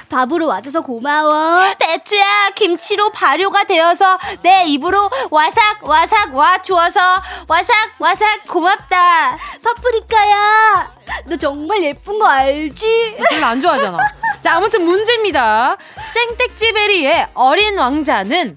[0.09, 1.73] 밥으로 와줘서 고마워.
[1.77, 6.99] 배추야 김치로 발효가 되어서 내 입으로 와삭 와삭 와 주어서
[7.47, 9.37] 와삭 와삭 고맙다.
[9.63, 10.91] 파프리카야,
[11.25, 13.17] 너 정말 예쁜 거 알지?
[13.29, 13.97] 별로 안 좋아하잖아.
[14.41, 15.77] 자, 아무튼 문제입니다.
[16.13, 18.55] 생택지베리의 어린 왕자는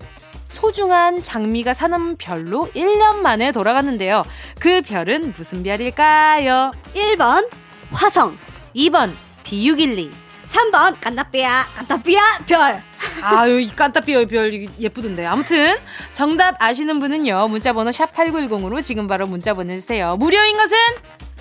[0.48, 4.24] 소중한 장미가 사는 별로 1년 만에 돌아갔는데요.
[4.58, 6.72] 그 별은 무슨 별일까요?
[6.94, 7.48] 1번,
[7.92, 8.36] 화성.
[8.74, 9.12] 2번,
[9.44, 10.10] 비육일리.
[10.50, 12.82] 3번, 깐다삐야, 깐다삐야, 별.
[13.22, 15.24] 아유, 이 깐따삐어 별 예쁘던데.
[15.24, 15.76] 아무튼
[16.12, 17.48] 정답 아시는 분은요.
[17.48, 20.16] 문자번호 샵 8910으로 지금 바로 문자 보내주세요.
[20.16, 20.76] 무료인 것은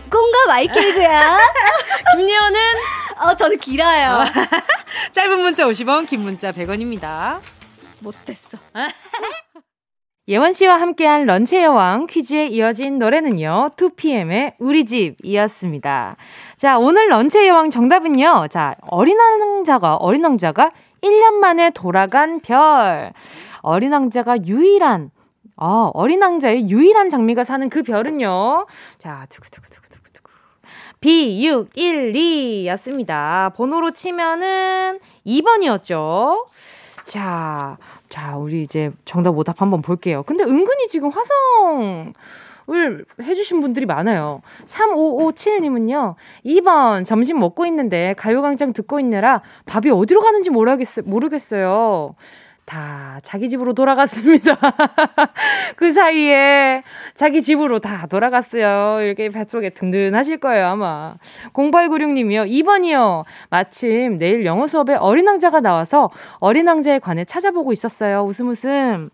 [0.10, 1.40] 공감 마이케이그야.
[2.18, 2.60] 김예원은
[3.24, 4.24] 어, 저는 길어요.
[5.12, 7.40] 짧은 문자 50원, 긴 문자 100원입니다.
[8.00, 8.58] 못됐어.
[10.28, 16.18] 예원 씨와 함께한 런치의 여왕 퀴즈에 이어진 노래는요, 2PM의 우리 집이었습니다.
[16.60, 23.14] 자, 오늘 런치의 여왕 정답은요, 자, 어린 왕자가, 어린 왕자가 1년 만에 돌아간 별.
[23.62, 25.10] 어린 왕자가 유일한,
[25.56, 28.66] 어, 어린 왕자의 유일한 장미가 사는 그 별은요,
[28.98, 30.32] 자, 두구두구두구두구두구.
[31.00, 33.54] B612 였습니다.
[33.56, 36.46] 번호로 치면은 2번이었죠.
[37.06, 37.78] 자,
[38.10, 40.24] 자, 우리 이제 정답 오답 한번 볼게요.
[40.24, 42.12] 근데 은근히 지금 화성
[42.72, 44.42] 을 해주신 분들이 많아요.
[44.66, 52.16] 3557님은요, 2번, 점심 먹고 있는데 가요광장 듣고 있느라 밥이 어디로 가는지 모르겠, 모르겠어요.
[52.70, 54.56] 다 자기 집으로 돌아갔습니다.
[55.76, 56.84] 그 사이에
[57.16, 59.04] 자기 집으로 다 돌아갔어요.
[59.04, 61.16] 이렇게 뱃속에 든든하실 거예요, 아마.
[61.54, 62.48] 0896님이요.
[62.48, 63.24] 2번이요.
[63.50, 68.22] 마침 내일 영어 수업에 어린 왕자가 나와서 어린 왕자에 관해 찾아보고 있었어요.
[68.22, 69.10] 웃음 웃음.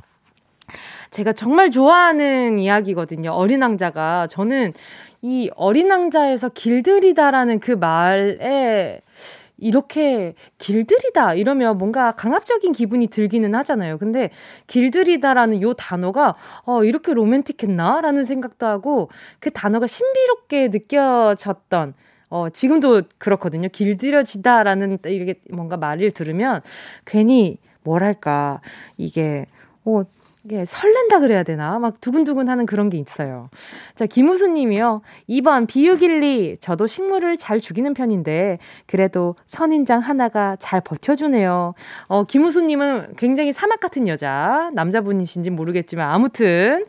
[1.11, 3.31] 제가 정말 좋아하는 이야기거든요.
[3.31, 4.27] 어린 왕자가.
[4.27, 4.73] 저는
[5.21, 9.01] 이 어린 왕자에서 길들이다라는 그 말에
[9.57, 13.97] 이렇게 길들이다 이러면 뭔가 강압적인 기분이 들기는 하잖아요.
[13.97, 14.29] 근데
[14.67, 21.93] 길들이다라는 요 단어가 어 이렇게 로맨틱했나라는 생각도 하고 그 단어가 신비롭게 느껴졌던
[22.29, 23.69] 어 지금도 그렇거든요.
[23.69, 26.61] 길들여지다라는 이게 뭔가 말을 들으면
[27.05, 28.59] 괜히 뭐랄까
[28.97, 29.45] 이게
[29.85, 30.03] 어
[30.45, 31.79] 이게 설렌다 그래야 되나?
[31.79, 33.49] 막 두근두근 하는 그런 게 있어요.
[33.95, 35.01] 자, 김우수 님이요.
[35.27, 36.57] 2번, 비유길리.
[36.61, 41.73] 저도 식물을 잘 죽이는 편인데, 그래도 선인장 하나가 잘 버텨주네요.
[42.07, 44.69] 어, 김우수 님은 굉장히 사막 같은 여자.
[44.75, 46.85] 남자분이신지 모르겠지만, 아무튼,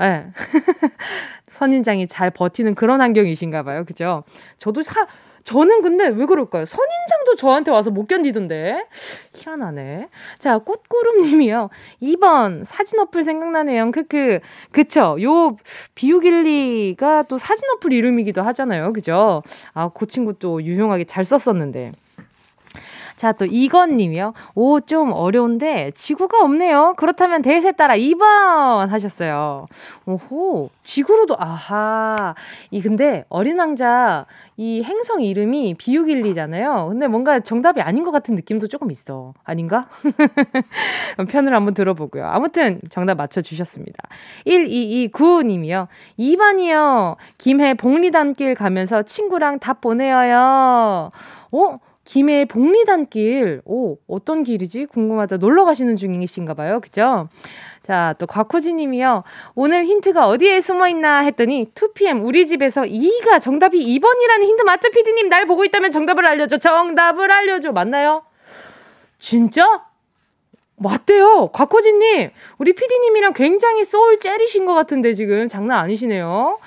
[0.00, 0.26] 예.
[1.50, 3.84] 선인장이 잘 버티는 그런 환경이신가 봐요.
[3.84, 4.22] 그죠?
[4.58, 5.06] 저도 사,
[5.44, 6.64] 저는 근데 왜 그럴까요?
[6.64, 8.86] 선인장도 저한테 와서 못 견디던데.
[9.34, 10.08] 희한하네.
[10.38, 11.70] 자, 꽃구름 님이요.
[12.02, 13.90] 2번, 사진 어플 생각나네요.
[13.90, 14.40] 크크.
[14.70, 15.16] 그쵸.
[15.22, 15.56] 요,
[15.94, 18.92] 비우길리가 또 사진 어플 이름이기도 하잖아요.
[18.92, 19.42] 그죠?
[19.72, 21.92] 아, 그 친구 또 유용하게 잘 썼었는데.
[23.20, 24.32] 자, 또 이건 님이요.
[24.54, 26.94] 오, 좀 어려운데 지구가 없네요.
[26.96, 29.66] 그렇다면 대세 따라 2번 하셨어요.
[30.06, 30.70] 오호.
[30.84, 32.34] 지구로도 아하.
[32.70, 34.24] 이 근데 어린 왕자
[34.56, 36.86] 이 행성 이름이 비우길리잖아요.
[36.88, 39.34] 근데 뭔가 정답이 아닌 것 같은 느낌도 조금 있어.
[39.44, 39.90] 아닌가?
[41.28, 42.24] 편을 한번 들어보고요.
[42.24, 44.02] 아무튼 정답 맞춰주셨습니다.
[44.46, 45.88] 1229님이요.
[46.18, 47.16] 2번이요.
[47.36, 51.10] 김해 복리단길 가면서 친구랑 답 보내어요.
[51.52, 51.78] 어?
[52.10, 53.62] 김해 복리단길.
[53.64, 54.86] 오, 어떤 길이지?
[54.86, 55.36] 궁금하다.
[55.36, 56.80] 놀러 가시는 중이신가 봐요.
[56.80, 57.28] 그죠?
[57.84, 59.22] 자, 또 곽호진 님이요.
[59.54, 65.28] 오늘 힌트가 어디에 숨어 있나 했더니 2PM 우리 집에서 2가 정답이 2번이라는 힌트 맞죠, 피디님?
[65.28, 66.58] 날 보고 있다면 정답을 알려줘.
[66.58, 67.70] 정답을 알려줘.
[67.70, 68.24] 맞나요?
[69.20, 69.64] 진짜?
[70.82, 71.50] 맞대요.
[71.52, 76.58] 곽호진님, 우리 피디님이랑 굉장히 소울 젤이신 것 같은데 지금 장난 아니시네요.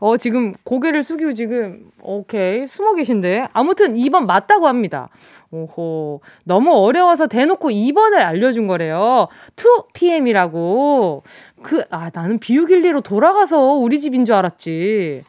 [0.00, 3.48] 어, 지금 고개를 숙이고 지금, 오케이, 숨어 계신데.
[3.54, 5.08] 아무튼 2번 맞다고 합니다.
[5.50, 6.20] 오호.
[6.44, 9.28] 너무 어려워서 대놓고 2번을 알려준 거래요.
[9.56, 11.22] 2PM이라고.
[11.62, 15.22] 그, 아, 나는 비우길리로 돌아가서 우리 집인 줄 알았지.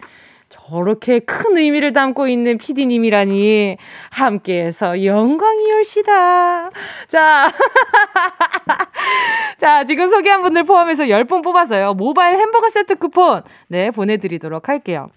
[0.68, 3.78] 저렇게 큰 의미를 담고 있는 피디님이라니
[4.10, 6.72] 함께해서 영광이올시다.
[7.08, 7.52] 자,
[9.60, 11.94] 자 지금 소개한 분들 포함해서 10분 뽑아서요.
[11.94, 15.10] 모바일 햄버거 세트 쿠폰 네 보내드리도록 할게요.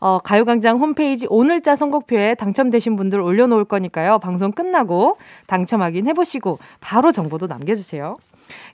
[0.00, 4.18] 어, 가요광장 홈페이지 오늘자 선곡표에 당첨되신 분들 올려놓을 거니까요.
[4.18, 5.16] 방송 끝나고
[5.46, 8.16] 당첨 확인해보시고 바로 정보도 남겨주세요.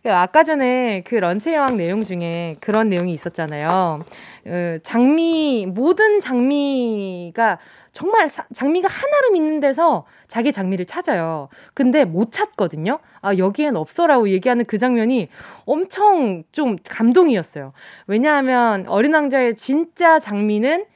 [0.05, 4.01] 아까 전에 그 런치 여왕 내용 중에 그런 내용이 있었잖아요.
[4.47, 7.59] 어, 장미, 모든 장미가
[7.93, 11.49] 정말 사, 장미가 하나름 있는 데서 자기 장미를 찾아요.
[11.75, 13.01] 근데 못 찾거든요.
[13.21, 15.29] 아, 여기엔 없어라고 얘기하는 그 장면이
[15.65, 17.73] 엄청 좀 감동이었어요.
[18.07, 20.87] 왜냐하면 어린 왕자의 진짜 장미는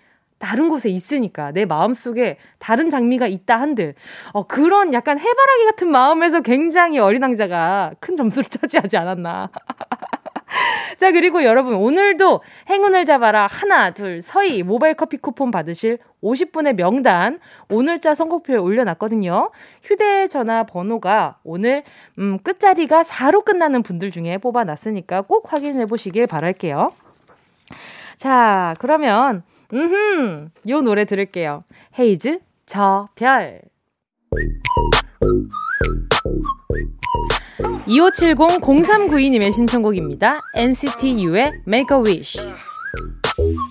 [0.42, 3.94] 다른 곳에 있으니까 내 마음 속에 다른 장미가 있다 한들
[4.32, 9.50] 어, 그런 약간 해바라기 같은 마음에서 굉장히 어린 왕자가 큰 점수를 차지하지 않았나.
[10.98, 13.46] 자, 그리고 여러분, 오늘도 행운을 잡아라.
[13.46, 17.38] 하나, 둘, 서희 모바일 커피 쿠폰 받으실 50분의 명단
[17.70, 19.50] 오늘자 선곡표에 올려놨거든요.
[19.84, 21.84] 휴대전화 번호가 오늘,
[22.18, 26.90] 음, 끝자리가 4로 끝나는 분들 중에 뽑아놨으니까 꼭 확인해 보시길 바랄게요.
[28.16, 31.60] 자, 그러면, 음흠, 요 노래 들을게요.
[31.98, 33.62] 헤이즈, 저 별.
[37.86, 40.40] 2570-0392님의 신청곡입니다.
[40.54, 42.38] NCT U의 Make a Wish.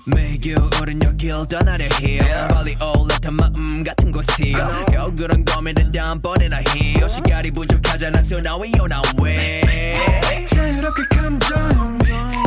[0.05, 4.57] 매겨 어른 여길 떠나려 해 빨리 올라탄 마음 같은 곳이요
[4.91, 9.61] 겨울은 고민은 다음번에나 해요 시간이 부족하잖아 so now we on our way
[10.45, 11.99] 자유롭게 감정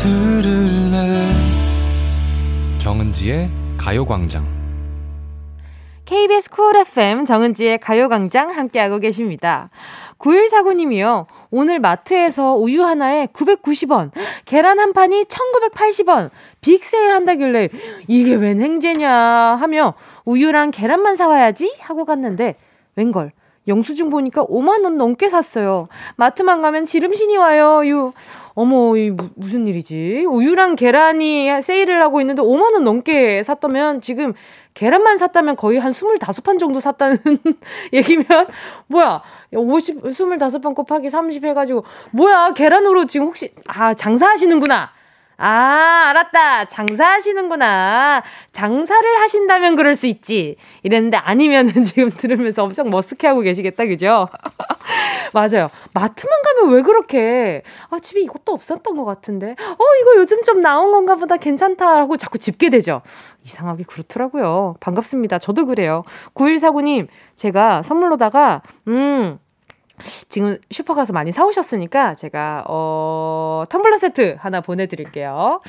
[0.00, 1.32] 들을래
[2.78, 4.46] 정은지의 가요광장
[6.04, 9.70] KBS 쿨 FM 정은지의 가요광장 함께하고 계십니다.
[10.18, 11.26] 9149님이요.
[11.50, 14.12] 오늘 마트에서 우유 하나에 990원,
[14.44, 16.30] 계란 한 판이 1980원,
[16.60, 17.68] 빅세일 한다길래
[18.06, 22.54] 이게 웬 행제냐 하며 우유랑 계란만 사와야지 하고 갔는데
[22.94, 23.32] 웬걸
[23.66, 25.88] 영수증 보니까 5만 원 넘게 샀어요.
[26.16, 27.82] 마트만 가면 지름신이 와요.
[27.84, 28.12] 유.
[28.60, 30.24] 어머, 이 무, 무슨 일이지?
[30.28, 34.34] 우유랑 계란이 세일을 하고 있는데 5만원 넘게 샀다면 지금
[34.74, 37.18] 계란만 샀다면 거의 한 25판 정도 샀다는
[37.94, 38.26] 얘기면,
[38.88, 44.90] 뭐야, 50, 25판 곱하기 30 해가지고, 뭐야, 계란으로 지금 혹시, 아, 장사하시는구나.
[45.40, 46.64] 아, 알았다.
[46.64, 48.24] 장사하시는구나.
[48.50, 50.56] 장사를 하신다면 그럴 수 있지.
[50.82, 54.26] 이랬는데 아니면은 지금 들으면서 엄청 머쓱해하고 계시겠다, 그죠?
[55.32, 55.68] 맞아요.
[55.94, 60.90] 마트만 가면 왜 그렇게, 아, 집에 이것도 없었던 것 같은데, 어, 이거 요즘 좀 나온
[60.90, 63.02] 건가 보다 괜찮다 하고 자꾸 집게 되죠.
[63.44, 64.74] 이상하게 그렇더라고요.
[64.80, 65.38] 반갑습니다.
[65.38, 66.02] 저도 그래요.
[66.34, 69.38] 9149님, 제가 선물로다가, 음,
[70.28, 75.60] 지금 슈퍼 가서 많이 사오셨으니까 제가 어 텀블러 세트 하나 보내드릴게요.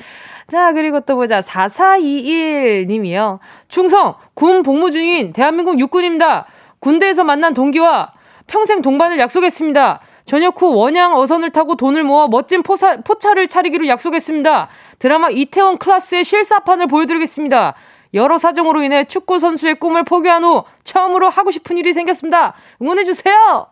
[0.50, 3.40] 자 그리고 또 보자 4421님이요.
[3.68, 6.46] 충성 군 복무 중인 대한민국 육군입니다.
[6.80, 8.14] 군대에서 만난 동기와
[8.48, 10.02] 평생 동반을 약속했습니다.
[10.26, 14.70] 저녁 후 원양 어선을 타고 돈을 모아 멋진 포사, 포차를 차리기로 약속했습니다.
[15.00, 17.74] 드라마 이태원 클라스의 실사판을 보여드리겠습니다.
[18.14, 22.56] 여러 사정으로 인해 축구 선수의 꿈을 포기한 후 처음으로 하고 싶은 일이 생겼습니다.
[22.82, 23.68] 응원해주세요!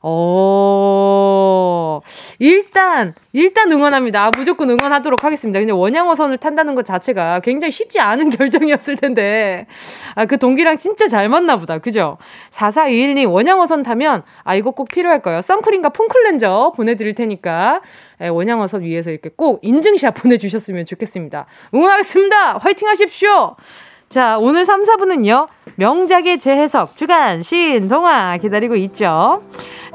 [0.00, 2.00] 어,
[2.38, 4.26] 일단, 일단 응원합니다.
[4.26, 5.58] 아, 무조건 응원하도록 하겠습니다.
[5.58, 9.66] 근데 원양어선을 탄다는 것 자체가 굉장히 쉽지 않은 결정이었을 텐데,
[10.14, 11.78] 아, 그 동기랑 진짜 잘 맞나 보다.
[11.78, 12.16] 그죠?
[12.52, 15.42] 4421님, 원양어선 타면, 아, 이거 꼭 필요할 거예요.
[15.42, 17.80] 선크림과 폼클렌저 보내드릴 테니까,
[18.20, 21.46] 예, 원양어선 위에서 이렇게 꼭 인증샷 보내주셨으면 좋겠습니다.
[21.74, 22.58] 응원하겠습니다!
[22.58, 23.56] 화이팅 하십시오!
[24.08, 29.42] 자, 오늘 3, 4분은요, 명작의 재해석, 주간, 시인, 동화 기다리고 있죠.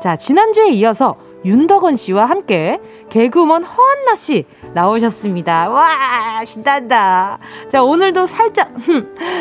[0.01, 4.45] 자, 지난주에 이어서 윤덕원 씨와 함께 개그우먼 허한나 씨
[4.75, 5.69] 나오셨습니다.
[5.69, 7.39] 와, 신난다.
[7.69, 8.71] 자, 오늘도 살짝,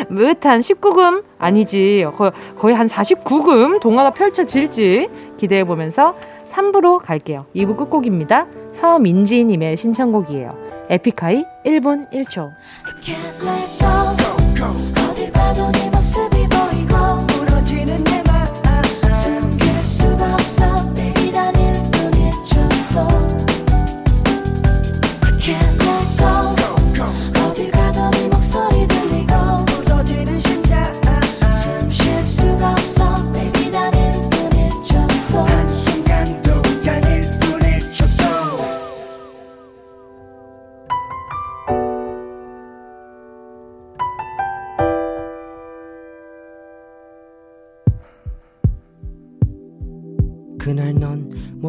[0.09, 2.05] 무릇한 19금, 아니지,
[2.57, 5.07] 거의 한 49금 동화가 펼쳐질지
[5.37, 6.15] 기대해 보면서
[6.49, 7.45] 3부로 갈게요.
[7.55, 8.47] 2부 끝곡입니다.
[8.73, 10.57] 서민지님의 신청곡이에요.
[10.89, 12.51] 에픽하이 1분 1초.
[15.53, 16.32] Can't let go 어딜 봐도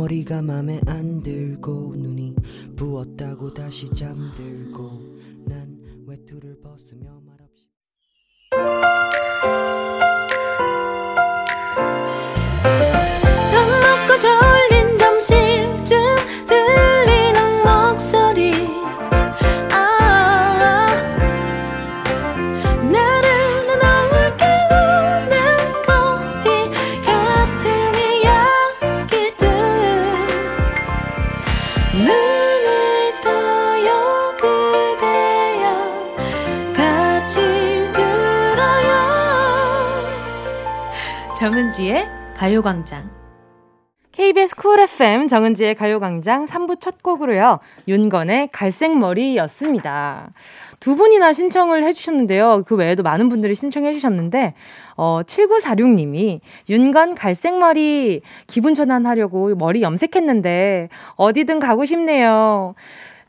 [0.04, 2.34] 머리가 맘에 안 들고 눈이
[2.76, 4.90] 부었다고 다시 잠들고
[5.46, 7.70] 난 외투를 벗으며 말없이
[42.54, 43.10] 가요광장.
[44.12, 47.58] KBS 쿨 FM 정은지의 가요광장 3부 첫 곡으로요.
[47.88, 50.30] 윤건의 갈색머리였습니다.
[50.78, 52.62] 두 분이나 신청을 해주셨는데요.
[52.64, 54.54] 그 외에도 많은 분들이 신청해주셨는데,
[54.96, 62.76] 어, 7946님이 윤건 갈색머리 기분 전환하려고 머리 염색했는데 어디든 가고 싶네요.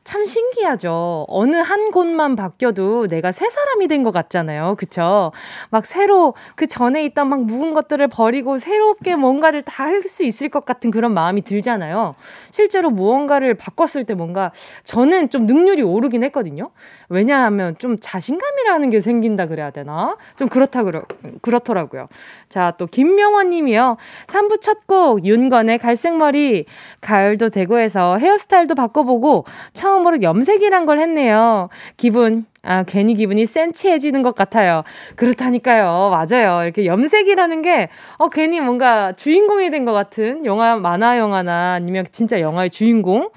[0.06, 1.26] 참 신기하죠.
[1.28, 4.76] 어느 한 곳만 바뀌어도 내가 새 사람이 된 것 같잖아요.
[4.78, 5.32] 그쵸?
[5.72, 10.50] 막 새로 그 전에 있던 막 묵은 것들을 버리고 새롭게 뭔가를 다 할 수 있을
[10.50, 12.16] 것 같은 그런 마음이 들잖아요.
[12.52, 14.52] 실제로 무언가를 바꿨을 때 뭔가
[14.84, 16.70] 저는 좀 능률이 오르긴 했거든요.
[17.10, 20.18] 왜냐하면 좀 자신감이라는 게 생긴다 그래야 되나?
[20.36, 21.04] 좀 그렇다 그러,
[21.42, 22.08] 그렇더라고요.
[22.50, 23.98] 자, 또 김명원 님이요.
[24.28, 26.66] 3부 첫 곡 윤건의 갈색머리
[27.02, 27.50] 가을도
[27.80, 31.70] 해서 헤어스타일도 바꿔보고 처음 으로 염색이란 걸 했네요.
[31.98, 34.84] 기분 아, 괜히 기분이 센치해지는 것 같아요.
[35.16, 36.10] 그렇다니까요.
[36.12, 36.64] 맞아요.
[36.64, 42.42] 이렇게 염색이라는 게, 어, 괜히 뭔가 주인공이 된 것 같은 영화, 만화 영화나 아니면 진짜
[42.42, 43.30] 영화의 주인공.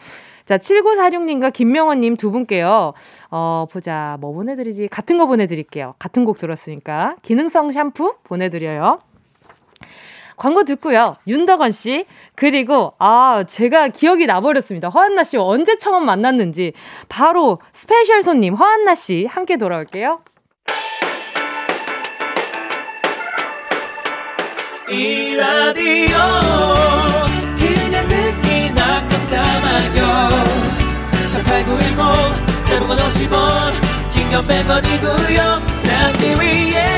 [0.47, 2.95] 자, 7946님과 김명원님 두 분께요.
[3.31, 4.17] 어, 보자.
[4.21, 4.89] 뭐 보내드리지?
[4.89, 5.95] 같은 거 보내드릴게요.
[5.99, 7.17] 같은 곡 들었으니까.
[7.21, 9.01] 기능성 샴푸 보내드려요.
[10.39, 11.17] 광고 듣고요.
[11.27, 12.07] 윤덕원 씨.
[12.35, 14.89] 그리고, 아, 제가 기억이 나버렸습니다.
[14.89, 16.73] 허한나 씨 언제 처음 만났는지.
[17.09, 20.21] 바로 스페셜 손님 허한나 씨 함께 돌아올게요.
[24.91, 26.17] 이 라디오
[27.59, 30.31] 그냥 듣기나 깜짝마요
[31.29, 33.73] 18910 대목원 50원
[34.13, 36.98] 긴건 100원이고요 잠기 위에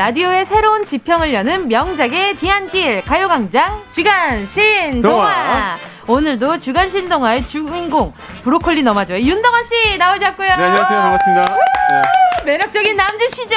[0.00, 5.76] 라디오의 새로운 지평을 여는 명작의 뒤안길 가요광장 주간 신동화 동화.
[6.06, 10.46] 오늘도 주간 신동화의 주인공 브로콜리 너마저의 윤동원 씨 나오셨고요.
[10.46, 10.98] 네, 안녕하세요.
[10.98, 11.42] 반갑습니다.
[11.54, 12.02] 네.
[12.46, 13.56] 매력적인 남주시죠.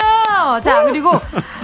[0.65, 1.11] 자 그리고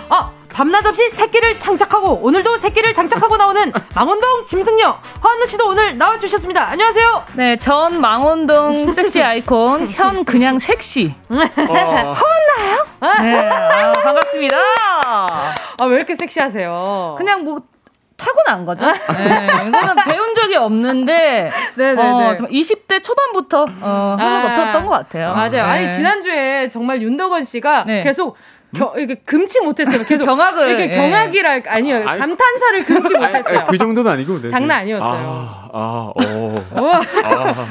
[0.10, 6.70] 어 밤낮 없이 새끼를 장착하고 오늘도 새끼를 장착하고 나오는 망원동 짐승녀 허한나 씨도 오늘 나와주셨습니다.
[6.70, 7.24] 안녕하세요.
[7.34, 11.14] 네, 전 망원동 섹시 아이콘 현 그냥 섹시.
[11.30, 11.36] 어,
[13.22, 14.58] 네, 아, 반갑습니다.
[15.06, 15.54] 아
[15.88, 17.16] 왜 이렇게 섹시하세요?
[17.18, 17.62] 그냥 뭐
[18.18, 18.86] 타고난 거죠.
[18.86, 22.02] 네, 이거는 배운 적이 없는데 네네네.
[22.02, 25.32] 어, 정말 20대 초반부터 어, 한번 아, 넘쳤던 것 같아요.
[25.34, 25.64] 맞아요.
[25.64, 25.90] 아니 네.
[25.90, 28.04] 지난주에 정말 윤덕원 씨가 네.
[28.04, 28.36] 계속
[28.76, 30.04] 겨, 이렇게 금치 못했어요.
[30.04, 30.90] 계속 경악을, 이렇게 예.
[30.90, 33.60] 경악이랄 아니요 아니, 감탄사를 금치 못했어요.
[33.60, 34.42] 아니, 그 정도는 아니고.
[34.42, 34.94] 네, 장난 네.
[34.94, 35.20] 아니었어요.
[35.22, 36.56] 아, 아, 어.
[36.76, 37.02] 우와.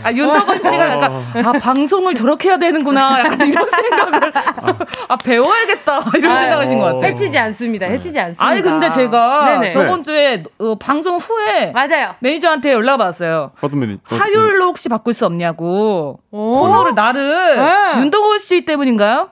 [0.04, 1.12] 아, 윤덕원 씨가 약간
[1.44, 4.20] 아 방송을 저렇게 해야 되는구나 약간 이런 생각을
[5.08, 7.02] 아 배워야겠다 이런 생각하신 것 같아요.
[7.04, 7.86] 해치지 않습니다.
[7.86, 8.44] 해치지 않습니다.
[8.46, 9.70] 아니 근데 제가 네네.
[9.72, 12.14] 저번 주에 어, 방송 후에 맞아요.
[12.20, 13.52] 매니저한테 연락 받았어요.
[13.60, 13.78] 어떤?
[13.82, 16.20] 어떤 화요일로 혹시 바꿀 수 없냐고.
[16.30, 16.60] 오.
[16.60, 18.00] 코너를 나를 네.
[18.00, 19.30] 윤동원 씨 때문인가요?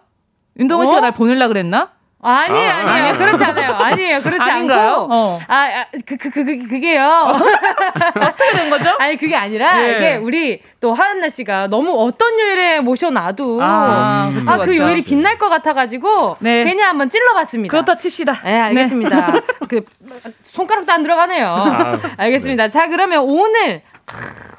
[0.59, 1.01] 윤동원 씨가 어?
[1.01, 1.91] 날 보내려 그랬나?
[2.23, 2.93] 아니에요, 아, 아니에요.
[2.95, 3.19] 아니에요.
[3.19, 3.73] 그렇지 않아요.
[3.73, 4.21] 아니에요.
[4.23, 4.91] 그렇지 아닌가요?
[5.03, 5.15] 않고.
[5.15, 5.39] 어.
[5.47, 7.05] 아, 아, 그, 그, 그, 그, 그게요.
[8.17, 8.91] 어떻게 된 거죠?
[8.99, 9.97] 아니, 그게 아니라, 예.
[9.97, 14.77] 이게 우리 또 하은나 씨가 너무 어떤 요일에 모셔놔도, 아, 그쵸, 아, 그.
[14.77, 16.65] 요일이 빛날 것 같아가지고, 네.
[16.65, 17.71] 괜히 한번 찔러봤습니다.
[17.71, 18.41] 그렇다 칩시다.
[18.45, 19.33] 네, 알겠습니다.
[19.69, 19.85] 그,
[20.43, 21.47] 손가락도 안 들어가네요.
[21.47, 22.69] 아, 알겠습니다.
[22.69, 23.83] 자, 그러면 오늘,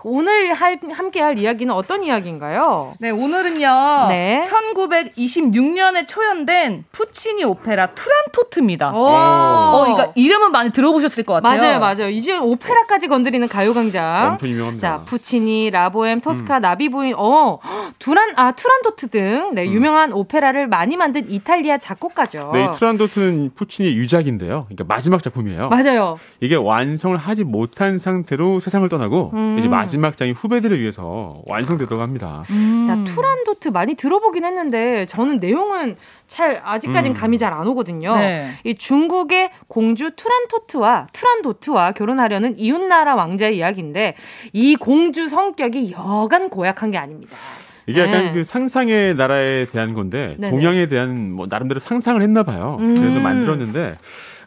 [0.09, 2.95] 오늘 할, 함께 할 이야기는 어떤 이야기인가요?
[2.99, 4.07] 네, 오늘은요.
[4.07, 4.41] 네.
[4.45, 8.93] 1926년에 초연된 푸치니 오페라 투란토트입니다.
[8.93, 9.05] 오.
[9.05, 11.61] 어, 그러니까 이름은 많이 들어보셨을 것 같아요.
[11.61, 12.09] 맞아요, 맞아요.
[12.09, 14.31] 이제 오페라까지 건드리는 가요광장.
[14.31, 14.87] 엄청 유명합니다.
[14.87, 17.59] 자, 푸치니, 라보엠, 토스카, 나비부인, 어,
[17.99, 22.51] 두란, 아, 투란토트 등, 네, 유명한 오페라를 많이 만든 이탈리아 작곡가죠.
[22.53, 24.67] 네, 이 투란도트는 푸치니의 유작인데요.
[24.69, 25.67] 그러니까 마지막 작품이에요.
[25.67, 26.17] 맞아요.
[26.39, 29.57] 이게 완성을 하지 못한 상태로 세상을 떠나고 음.
[29.59, 32.43] 이제 마지막 장이 후배들을 위해서 완성되도록 합니다.
[32.85, 35.95] 자, 투란도트 많이 들어보긴 했는데, 저는 내용은
[36.27, 37.13] 잘, 아직까진 음.
[37.13, 38.15] 감이 잘 안 오거든요.
[38.17, 38.51] 네.
[38.63, 44.15] 이 중국의 공주 투란토트와, 투란도트와 결혼하려는 이웃나라 왕자의 이야기인데,
[44.53, 47.35] 이 공주 성격이 여간 고약한 게 아닙니다.
[47.87, 48.31] 이게 약간 네.
[48.33, 50.51] 그 상상의 나라에 대한 건데 네네.
[50.51, 52.75] 동양에 대한 뭐 나름대로 상상을 했나 봐요.
[52.81, 52.95] 음.
[52.95, 53.95] 그래서 만들었는데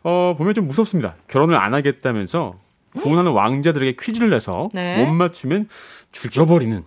[0.04, 1.14] 어 보면 좀 무섭습니다.
[1.26, 2.56] 결혼을 안 하겠다면서
[2.98, 5.04] 고운하는 왕자들에게 퀴즈를 내서 네.
[5.04, 5.68] 못 맞추면
[6.12, 6.82] 죽여버리는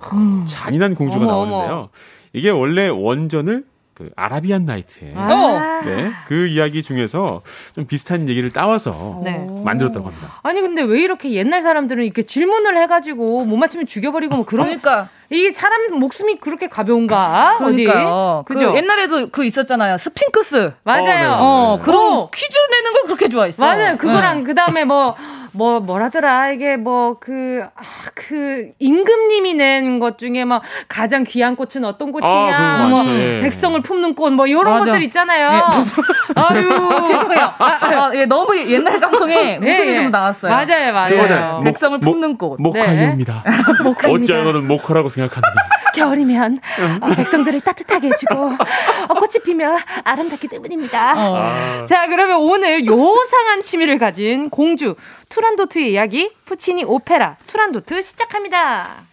[0.45, 1.89] 잔인한 공주가 어머, 나오는데요.
[2.34, 5.82] 이게 원래 원전을 그 아라비안 나이트에 아.
[5.86, 7.41] 네, 그 이야기 중에서
[7.76, 9.45] 좀 비슷한 얘기를 따와서 네.
[9.64, 10.39] 만들었다고 합니다.
[10.41, 15.10] 아니 근데 왜 이렇게 옛날 사람들은 이렇게 질문을 해가지고 못 맞히면 죽여버리고 뭐 그런 그러니까
[15.30, 18.43] 이 사람 목숨이 그렇게 가벼운가 그러니까요.
[18.45, 18.72] 어디 그죠?
[18.72, 19.99] 그 옛날에도 그 있었잖아요.
[19.99, 20.72] 스핑크스.
[20.84, 21.38] 맞아요.
[21.39, 22.30] 어, 그런 어.
[22.34, 23.64] 퀴즈 내는 걸 그렇게 좋아했어.
[23.64, 23.97] 맞아요.
[23.97, 25.16] 그거랑 그 다음에 뭐,
[25.56, 26.49] 뭐, 뭐라더라.
[26.51, 27.82] 이게 뭐, 그, 아,
[28.16, 32.30] 그, 임금님이 낸 것 중에 뭐, 가장 귀한 꽃은 어떤 꽃이냐.
[32.32, 33.04] 아, 뭐.
[33.06, 33.39] 예.
[33.41, 34.86] 백성을 품는 꽃, 뭐, 요런 맞아.
[34.88, 35.49] 것들 있잖아요.
[35.54, 35.62] 예.
[36.36, 36.70] 아유.
[36.91, 37.54] 어, 죄송해요.
[37.60, 39.95] 아, 아, 예, 너무 옛날 감성에 웃음이 예, 예.
[39.95, 40.51] 좀 나왔어요.
[40.51, 41.56] 맞아요, 맞아요.
[41.58, 42.58] 목- 백성을 목- 품는 꽃.
[42.62, 43.43] 목화입니다.
[43.84, 44.10] 목화입니다.
[44.34, 45.54] 어째 너는 목화라고 생각하느냐.
[45.94, 46.60] 겨울이면
[47.02, 48.36] 어, 백성들을 따뜻하게 해주고
[49.10, 51.14] 어, 꽃이 피면 아름답기 때문입니다.
[51.16, 51.86] 아.
[51.88, 54.96] 자, 그러면 오늘 요상한 취미를 가진 공주
[55.30, 59.04] 투란도트의 이야기 푸치니 오페라 투란도트 시작합니다.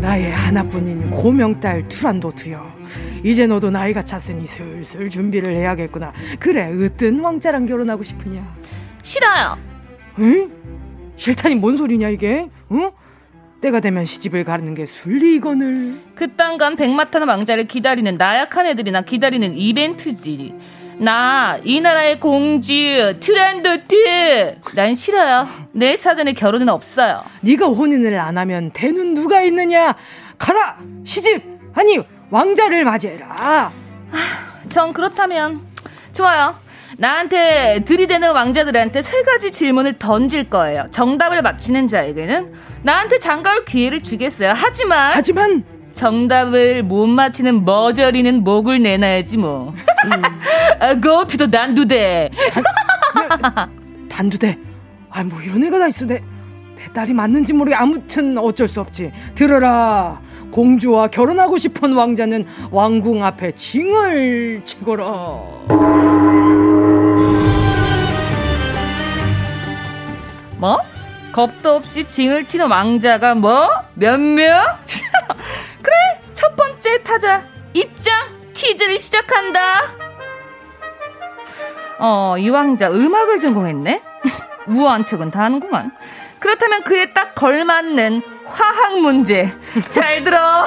[0.00, 2.81] 나의 하나뿐인 고명딸 투란도트여.
[3.22, 6.12] 이제 너도 나이가 찼으니 슬슬 준비를 해야겠구나.
[6.38, 8.42] 그래, 으뜬 왕자랑 결혼하고 싶으냐?
[9.02, 9.58] 싫어요.
[10.18, 10.50] 응?
[11.16, 12.48] 싫다니 뭔 소리냐 이게?
[12.72, 12.90] 응?
[13.60, 16.00] 때가 되면 시집을 가는 게 순리이거늘.
[16.16, 20.54] 그딴 건 백마탄 왕자를 기다리는 나약한 애들이나 기다리는 이벤트지.
[20.98, 22.74] 나 이 나라의 공주
[23.20, 25.48] 트란도트 난 싫어요.
[25.72, 27.22] 내 사전에 결혼은 없어요.
[27.40, 29.94] 네가 혼인을 안 하면 대는 누가 있느냐?
[30.38, 31.42] 가라 시집
[31.74, 31.98] 아니
[32.42, 33.70] 왕자를 맞이해라.
[34.70, 35.60] 전 그렇다면
[36.14, 36.56] 좋아요.
[36.96, 40.86] 나한테 들이대는 왕자들한테 세 가지 질문을 던질 거예요.
[40.90, 42.52] 정답을 맞히는 자에게는
[42.82, 44.54] 나한테 장가올 기회를 주겠어요.
[44.56, 45.64] 하지만 하지만
[45.94, 49.74] 정답을 못 맞히는 머저리는 목을 내놔야지 뭐.
[50.80, 52.30] 아, Go to the 난두대.
[54.10, 54.58] 단두대.
[55.10, 56.14] 아 뭐 이런 애가 다 있어 내,
[56.76, 59.12] 내 딸이 맞는지 모르게 아무튼 어쩔 수 없지.
[59.34, 60.18] 들어라.
[60.52, 65.04] 공주와 결혼하고 싶은 왕자는 왕궁 앞에 징을 치거라.
[70.58, 70.78] 뭐?
[71.32, 73.68] 겁도 없이 징을 치는 왕자가 뭐?
[73.94, 74.62] 몇 명?
[75.82, 75.96] 그래,
[76.34, 77.42] 첫 번째 타자
[77.72, 78.14] 입장
[78.52, 79.60] 퀴즈를 시작한다.
[81.98, 84.02] 어, 이 왕자 음악을 전공했네.
[84.68, 85.92] 우아한 척은 다 하는구만.
[86.38, 88.22] 그렇다면 그에 딱 걸맞는
[88.52, 89.52] 화학 문제.
[89.88, 90.64] 잘 들어.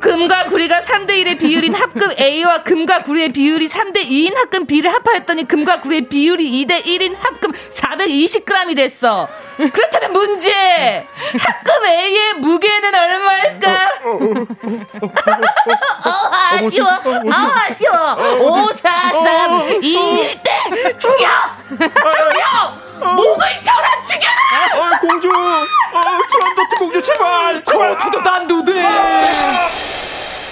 [0.00, 6.08] 금과 구리가 3대1의 비율인 합금 A와 금과 구리의 비율이 3대2인 합금 B를 합하였더니 금과 구리의
[6.08, 9.28] 비율이 2대1인 합금 420g이 됐어.
[9.56, 11.06] 그렇다면 문제.
[11.38, 13.90] 합금 A의 무게는 얼마일까?
[16.04, 16.88] 어, 아쉬워.
[17.32, 18.14] 아, 아쉬워.
[18.40, 20.98] 5, 4, 3, 2, 1땡!
[20.98, 21.26] 죽여!
[21.70, 23.14] 죽여!
[23.14, 24.04] 목을 쳐라!
[24.06, 24.34] 죽여라!
[24.94, 25.28] 아, 공주!
[25.28, 26.00] 어,
[26.30, 27.64] 트란도 트 공주 제발!
[27.64, 28.84] 고투도 난두대!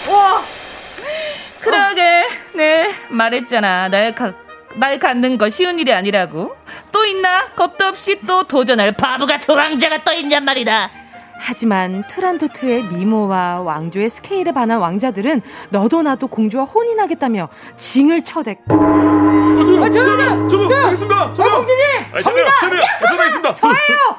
[0.08, 0.42] 와!
[1.60, 2.24] 그러게,
[2.54, 3.88] 네, 말했잖아.
[3.88, 4.32] 날, 가,
[4.74, 6.56] 날 갖는 거 쉬운 일이 아니라고.
[6.90, 7.52] 또 있나?
[7.54, 10.90] 겁도 없이 또 도전할 바보 같은 왕자가 또 있냔 말이다.
[11.44, 20.48] 하지만 투란토트의 미모와 왕조의 스케일에 반한 왕자들은 너도 나도 공주와 혼인하겠다며 징을 쳐댔고 아, 저는
[20.48, 21.32] 저도 하겠습니다.
[21.32, 21.56] 저도.
[21.56, 21.84] 공주님
[22.14, 22.44] 아, 저도요.
[22.60, 22.80] 저도요.
[23.08, 23.54] 저도 하겠습니다.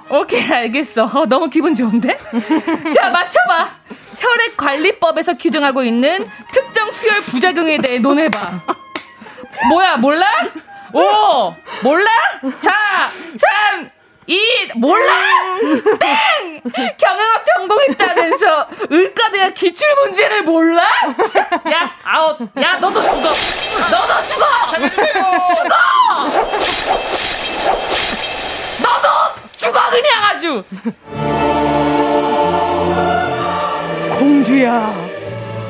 [0.09, 1.05] 오케이, 알겠어.
[1.05, 2.17] 어, 너무 기분 좋은데?
[2.93, 3.69] 자, 맞춰봐.
[4.19, 6.19] 혈액 관리법에서 규정하고 있는
[6.51, 8.51] 특정 수혈 부작용에 대해 논해봐.
[9.69, 10.25] 뭐야, 몰라?
[10.93, 12.09] 5, 몰라?
[12.55, 12.71] 4,
[13.33, 13.89] 3,
[14.27, 15.13] 2, 몰라?
[15.99, 16.61] 땡!
[16.97, 20.83] 경영학 전공했다면서 의과대학 기출 문제를 몰라?
[21.71, 22.39] 야, 아웃.
[22.61, 23.15] 야, 너도 죽어.
[23.15, 23.33] 너도
[24.29, 24.45] 죽어!
[25.55, 25.75] 죽어!
[28.81, 29.07] 너도
[29.57, 30.63] 죽어, 그냥 아주!
[34.19, 34.93] 공주야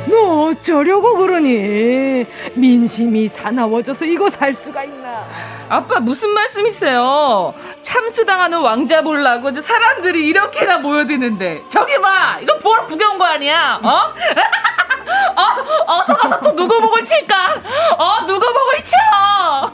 [0.07, 5.27] 너 어쩌려고 그러니 민심이 사나워져서 이거 살 수가 있나
[5.73, 7.53] 아빠 무슨 말씀이세요?
[7.81, 13.79] 참수당하는 왕자 보려고 저 사람들이 이렇게나 모여드는데 저기 봐 이거 보러 구경 온 거 아니야
[13.81, 13.89] 어?
[15.35, 15.93] 어?
[15.93, 17.53] 어서 가서 또 누구 목을 칠까?
[17.97, 18.25] 어?
[18.27, 19.73] 누구 목을 쳐?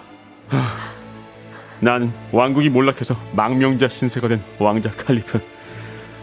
[1.82, 5.39] 난 왕국이 몰락해서 망명자 신세가 된 왕자 칼리프.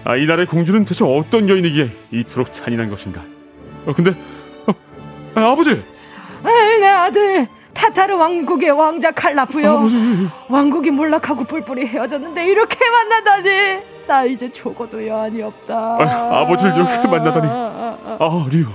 [0.05, 3.23] 아, 이 나라의 공주는 대체 어떤 여인이기에 이토록 잔인한 것인가?
[3.87, 4.11] 어, 근데
[4.67, 4.73] 어,
[5.35, 9.97] 아, 아버지, 에이, 내 아들 타타르 왕국의 왕자 칼라프요 아버지.
[10.49, 17.47] 왕국이 몰락하고 뿔뿔이 헤어졌는데 이렇게 만나다니 나 이제 죽어도 여한이 없다 아, 아버지를 이렇게 만나다니.
[17.49, 18.67] 아, 리우,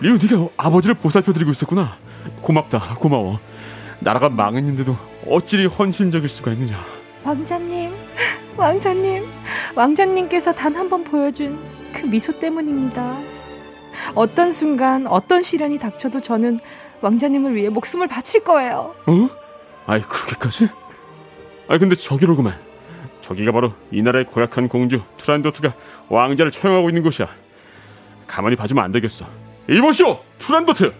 [0.00, 1.96] 리우, 네가 아버지를 보살펴드리고 있었구나.
[2.42, 3.38] 고맙다, 고마워.
[4.00, 4.94] 나라가 망했는데도
[5.30, 6.78] 어찌리 헌신적일 수가 있느냐?
[7.24, 7.92] 왕자님
[8.56, 9.24] 왕자님
[9.74, 11.58] 왕자님께서 단 한 번 보여준
[11.94, 13.16] 그 미소 때문입니다.
[14.14, 16.58] 어떤 순간, 어떤 시련이 닥쳐도 저는
[17.08, 18.94] 왕자님을 위해 목숨을 바칠 거예요.
[19.06, 19.28] 어?
[19.86, 20.68] 아이 그렇게까지?
[21.68, 22.58] 아이 근데 저기로구만.
[23.20, 25.74] 저기가 바로 이 나라의 고약한 공주 투란도트가
[26.08, 27.28] 왕자를 처형하고 있는 곳이야.
[28.26, 29.26] 가만히 봐주면 안 되겠어.
[29.68, 30.92] 이보시오, 투란도트.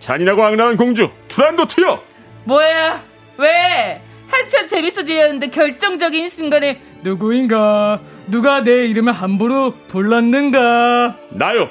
[0.00, 2.00] 잔인하고 악랄한 공주 투란도트요.
[2.44, 3.02] 뭐야?
[3.38, 4.02] 왜?
[4.28, 8.00] 한참 재밌어지려는데 결정적인 순간에 누구인가?
[8.26, 11.16] 누가 내 이름을 함부로 불렀는가?
[11.30, 11.70] 나요.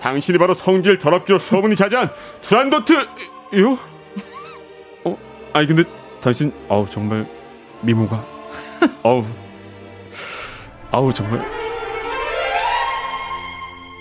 [0.00, 2.10] 당신이 바로 성질 더럽기로 소문이 자자한
[2.42, 3.78] 투란도트요?
[5.04, 5.18] 어?
[5.52, 5.84] 아니 근데
[6.20, 7.26] 당신 어우 정말
[7.82, 8.24] 미모가
[9.02, 9.24] 어우
[10.90, 11.44] 아우 정말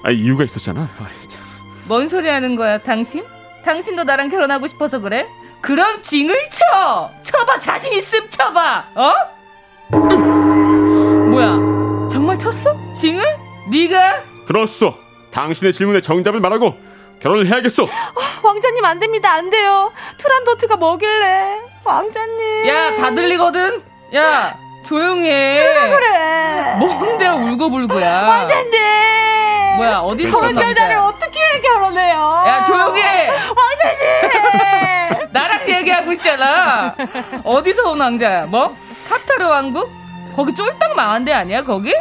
[0.03, 0.83] 아 이유가 있었잖아.
[0.97, 1.43] 아, 참.
[1.85, 3.25] 뭔 소리 하는 거야, 당신?
[3.65, 5.27] 당신도 나랑 결혼하고 싶어서 그래?
[5.59, 7.11] 그럼 징을 쳐!
[7.21, 8.85] 쳐봐, 자신 있음 쳐봐!
[8.95, 9.13] 어?
[11.29, 11.57] 뭐야,
[12.09, 12.73] 정말 쳤어?
[12.93, 13.21] 징을?
[13.69, 14.23] 네가?
[14.47, 14.95] 그렇소.
[15.31, 16.75] 당신의 질문에 정답을 말하고
[17.21, 17.87] 결혼을 해야겠소.
[18.41, 19.31] 왕자님 안 됩니다.
[19.31, 19.91] 안 돼요.
[20.17, 21.57] 투란도트가 뭐길래.
[21.83, 22.67] 왕자님.
[22.67, 23.83] 야, 다 들리거든?
[24.15, 25.89] 야, 조용히 해.
[25.89, 26.75] 그래.
[26.79, 28.21] 뭔데 울고불고야.
[28.27, 28.71] 왕자님.
[29.77, 30.69] 뭐야, 어디서 저런 온 남자야?
[30.71, 32.43] 여자를 어떻게 결혼해요?
[32.47, 33.29] 야, 조용히 해.
[33.29, 35.29] 왕자님.
[35.31, 36.95] 나랑 얘기하고 있잖아.
[37.43, 38.45] 어디서 온 왕자야?
[38.45, 38.75] 뭐?
[39.09, 39.91] 타타르 왕국?
[40.35, 41.93] 거기 쫄딱 망한 데 아니야, 거기?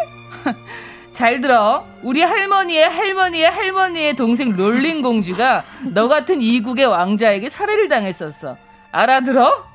[1.18, 1.84] 잘 들어.
[2.02, 8.56] 우리 할머니의 할머니의 할머니의 동생 롤링 공주가 너 같은 이국의 왕자에게 살해를 당했었어.
[8.92, 9.66] 알아들어?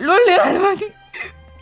[0.00, 0.90] 롤링 할머니.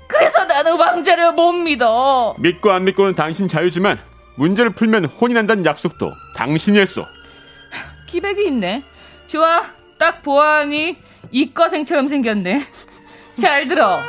[0.06, 2.36] 그래서 나는 왕자를 못 믿어.
[2.38, 3.98] 믿고 안 믿고는 당신 자유지만
[4.36, 7.04] 문제를 풀면 혼이 난다는 약속도 당신이 했소.
[8.06, 8.84] 기백이 있네.
[9.26, 9.64] 좋아.
[9.98, 10.96] 딱 보아하니
[11.32, 12.62] 이과생처럼 생겼네.
[13.34, 14.00] 잘 들어.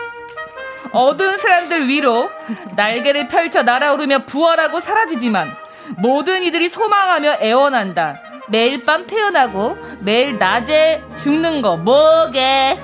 [0.93, 2.29] 어두운 사람들 위로
[2.75, 5.51] 날개를 펼쳐 날아오르며 부활하고 사라지지만
[5.97, 8.21] 모든 이들이 소망하며 애원한다.
[8.49, 12.79] 매일 밤 태어나고 매일 낮에 죽는 거 뭐게?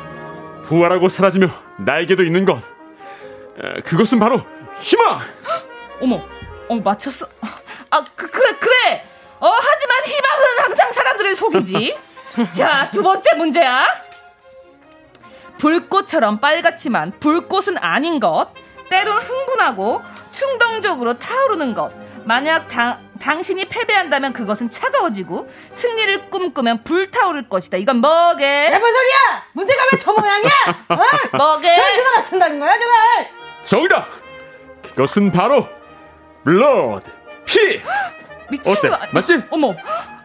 [0.64, 1.47] 부활하고 사라지며
[1.78, 2.57] 날개도 있는 것.
[3.62, 4.41] 에, 그것은 바로
[4.80, 5.20] 희망.
[6.01, 6.22] 어머,
[6.70, 7.28] 어 맞췄어.
[7.91, 9.05] 아 그, 그래 그래.
[9.39, 11.97] 어 하지만 희망은 항상 사람들을 속이지.
[12.51, 13.86] 자 두 번째 문제야.
[15.60, 18.47] 불꽃처럼 빨갛지만 불꽃은 아닌 것.
[18.89, 20.01] 때론 흥분하고
[20.32, 21.91] 충동적으로 타오르는 것.
[22.24, 27.78] 만약 당, 당신이 패배한다면 그것은 차가워지고 승리를 꿈꾸면 불타오를 것이다.
[27.78, 28.70] 이건 뭐게?
[28.72, 29.43] 뭔 소리야?
[29.53, 30.49] 문제가 왜 저 모양이야?
[30.89, 31.38] 어?
[31.38, 31.76] 뭐게?
[31.76, 33.28] 저걸 누가 맞춘다는 거야, 저걸?
[33.64, 34.05] 정답.
[34.84, 35.68] 그것은 바로
[36.43, 37.11] blood
[37.45, 37.82] 피.
[38.49, 38.89] 미친 어때?
[38.89, 39.10] 거 아니야?
[39.12, 39.43] 맞지?
[39.51, 39.76] 어머,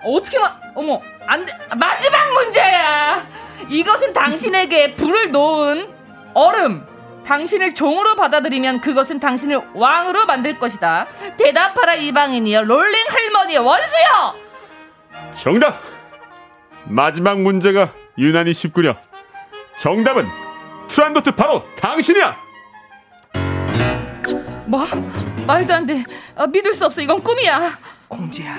[0.04, 1.52] 어떻게 마, 어머, 안 돼.
[1.76, 3.26] 마지막 문제야.
[3.68, 5.92] 이것은 당신에게 불을 놓은
[6.34, 6.86] 얼음.
[7.24, 11.06] 당신을 종으로 받아들이면 그것은 당신을 왕으로 만들 것이다.
[11.38, 14.34] 대답하라 이방인이여, 롤링 할머니의 원수여!
[15.32, 15.80] 정답.
[16.84, 18.96] 마지막 문제가 유난히 쉽구려.
[19.78, 20.26] 정답은
[20.88, 22.36] 트란도트 바로 당신이야.
[24.66, 24.86] 뭐?
[25.46, 26.04] 말도 안 돼.
[26.36, 27.00] 아, 믿을 수 없어.
[27.00, 27.78] 이건 꿈이야.
[28.08, 28.54] 공주야,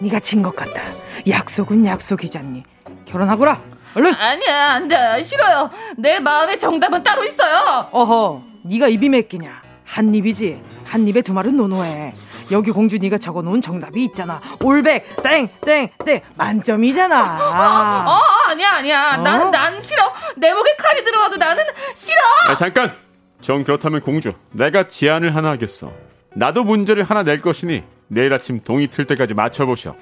[0.00, 0.82] 네가 진 것 같다.
[1.28, 2.62] 약속은 약속이잖니.
[3.06, 3.60] 결혼하거라.
[3.96, 4.14] 얼른.
[4.14, 5.22] 아니야, 안 돼.
[5.22, 5.70] 싫어요.
[5.96, 7.88] 내 마음의 정답은 따로 있어요.
[7.90, 9.62] 어허, 네가 입이 몇 개냐?
[9.84, 10.60] 한 입이지.
[10.84, 12.12] 한 입에 두 말은 노노해.
[12.52, 14.40] 여기 공주 네가 적어놓은 정답이 있잖아.
[14.62, 17.16] 올백 땡 땡 땡 만점이잖아.
[18.06, 18.20] 어,
[18.50, 19.14] 아니야, 아니야.
[19.18, 19.22] 어?
[19.22, 20.12] 난, 난 싫어.
[20.36, 22.20] 내 목에 칼이 들어가도 나는 싫어.
[22.48, 22.94] 아, 잠깐.
[23.40, 25.90] 정 그렇다면 공주, 내가 제안을 하나 하겠어.
[26.34, 29.94] 나도 문제를 하나 낼 것이니 내일 아침 동이 틀 때까지 맞춰보셔.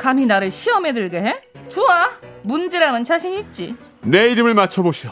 [0.00, 1.42] 감히 나를 시험에 들게 해?
[1.68, 2.08] 좋아.
[2.42, 3.74] 문제라면 자신 있지.
[4.00, 5.10] 내 이름을 맞춰보시오.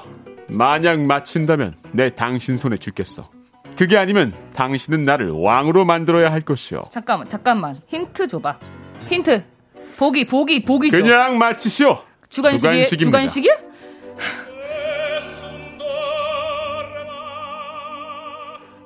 [0.49, 3.28] 만약 맞힌다면 내 당신 손에 죽겠어.
[3.76, 6.84] 그게 아니면 당신은 나를 왕으로 만들어야 할 것이오.
[6.91, 7.76] 잠깐만, 잠깐만.
[7.86, 8.59] 힌트 줘봐.
[9.09, 9.45] 힌트.
[9.99, 10.97] 보기, 보기, 보기 줘.
[10.97, 12.03] 그냥 맞히시오.
[12.30, 12.97] 주간식입니다.
[12.97, 13.53] 주간식이야?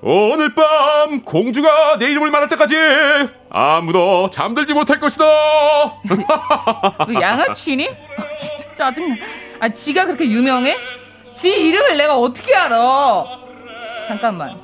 [0.04, 2.74] 오늘 밤 공주가 내 이름을 말할 때까지
[3.50, 5.24] 아무도 잠들지 못할 것이다.
[5.24, 7.88] 너 양아치니?
[7.88, 9.14] 아, 진짜 짜증나.
[9.60, 10.76] 아, 지가 그렇게 유명해?
[11.34, 13.24] 지 이름을 내가 어떻게 알아?
[14.08, 14.58] 잠깐만.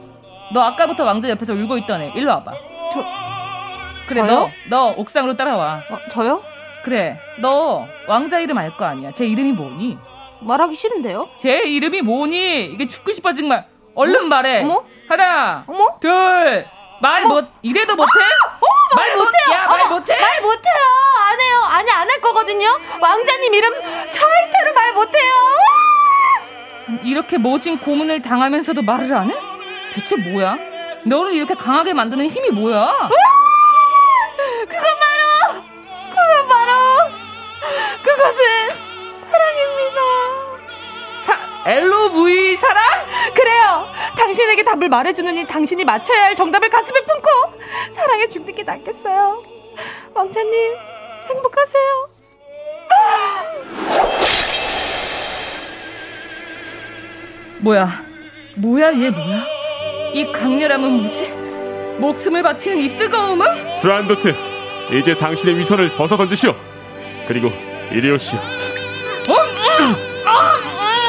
[0.52, 2.12] 너 아까부터 왕자 옆에서 울고 있던 애.
[2.16, 2.52] 일로 와봐.
[2.92, 3.04] 저,
[4.08, 4.50] 그래, 저요?
[4.68, 5.82] 너, 너 옥상으로 따라와.
[5.90, 6.42] 어, 저요?
[6.82, 9.12] 그래, 너 왕자 이름 알 거 아니야.
[9.12, 9.98] 제 이름이 뭐니?
[10.40, 11.28] 말하기 싫은데요?
[11.38, 12.64] 제 이름이 뭐니?
[12.66, 13.66] 이게 죽고 싶어 정말.
[13.98, 14.62] 얼른 말해.
[14.62, 14.84] 어머?
[15.08, 15.98] 하나, 어머?
[16.00, 16.64] 둘,
[17.02, 18.10] 말 못, 이래도 못해?
[18.60, 19.56] 어머, 말 못- 못해요.
[19.56, 20.20] 야, 말 어머, 못해?
[20.20, 20.84] 말 못해요.
[21.30, 21.62] 안 해요.
[21.68, 22.78] 아니, 안 할 거거든요.
[23.00, 23.72] 왕자님 이름
[24.08, 25.32] 절대로 말 못해요.
[27.02, 29.34] 이렇게 모진 고문을 당하면서도 말을 안 해?
[29.92, 30.56] 대체 뭐야?
[31.04, 33.08] 너를 이렇게 강하게 만드는 힘이 뭐야?
[34.68, 35.62] 그건 바로
[36.10, 36.72] 그건 바로
[38.02, 38.44] 그것은
[39.16, 40.00] 사랑입니다.
[41.16, 41.38] 사
[41.70, 42.82] LOV 사랑?
[43.34, 43.87] 그래요.
[44.18, 47.28] 당신에게 답을 말해주느니 당신이 맞춰야 할 정답을 가슴에 품고
[47.92, 49.42] 사랑에 죽는 게 낫겠어요.
[50.14, 50.74] 왕자님
[51.28, 52.08] 행복하세요.
[57.60, 57.88] 뭐야?
[58.56, 59.46] 뭐야 얘 뭐야?
[60.14, 61.26] 이 강렬함은 뭐지?
[61.98, 63.46] 목숨을 바치는 이 뜨거움은?
[63.78, 64.34] 트란도트
[64.92, 66.54] 이제 당신의 위선을 벗어 던지시오
[67.26, 67.52] 그리고
[67.92, 68.42] 이리 오시오 어?
[69.32, 70.24] 음!
[70.24, 70.54] 아!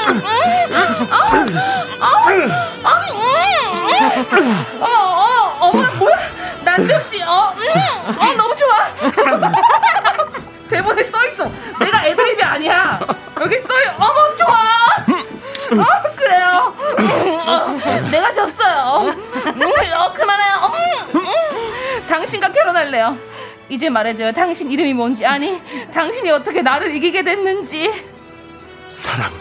[0.07, 0.17] 음!
[0.17, 1.07] 음!
[1.11, 1.45] 아!
[1.99, 2.68] 아!
[3.99, 4.81] 음!
[4.81, 6.15] 어, 어, 어머나 뭐야?
[6.63, 8.19] 난데없이 어, 음!
[8.19, 8.87] 어 너무 좋아.
[10.69, 11.51] 대본에 써 있어.
[11.79, 12.99] 내가 애드립이 아니야.
[13.41, 13.87] 여기 써 있.
[13.97, 14.59] 어머 좋아.
[15.71, 16.73] 어 그래요.
[17.45, 19.07] 어, 내가 졌어요.
[19.09, 19.61] 음,
[19.95, 20.71] 어 그만해요.
[21.13, 22.05] 음, 음.
[22.07, 23.17] 당신과 결혼할래요.
[23.67, 24.31] 이제 말해줘요.
[24.31, 25.61] 당신 이름이 뭔지 아니
[25.93, 28.05] 당신이 어떻게 나를 이기게 됐는지.
[28.89, 29.31] 사랑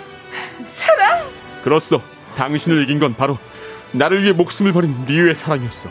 [0.66, 1.24] 사랑?
[1.62, 2.02] 그렇소
[2.36, 3.38] 당신을 이긴 건 바로
[3.92, 5.90] 나를 위해 목숨을 버린 리우의 사랑이었어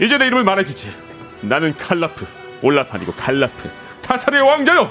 [0.00, 0.94] 이제 내 이름을 말해주지
[1.42, 2.26] 나는 칼라프
[2.62, 3.70] 올라판이고 칼라프
[4.02, 4.90] 타타르의 왕자요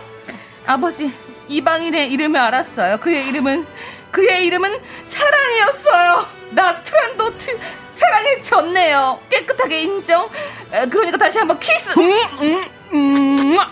[0.66, 1.12] 아버지
[1.48, 2.98] 이방인의 이름을 알았어요.
[3.00, 3.66] 그의 이름은
[4.12, 6.26] 그의 이름은 사랑이었어요.
[6.52, 7.60] 나 투란도트
[7.96, 9.20] 사랑에 졌네요.
[9.30, 10.30] 깨끗하게 인정.
[10.72, 11.90] 에, 그러니까 다시 한번 키스.
[11.98, 12.12] 음,
[12.42, 12.64] 음,
[12.94, 13.64] 음, 어,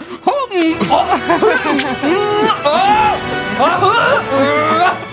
[0.51, 1.03] 음, 어,
[2.03, 2.70] 음, 어,
[3.59, 5.12] 어, 어, 어.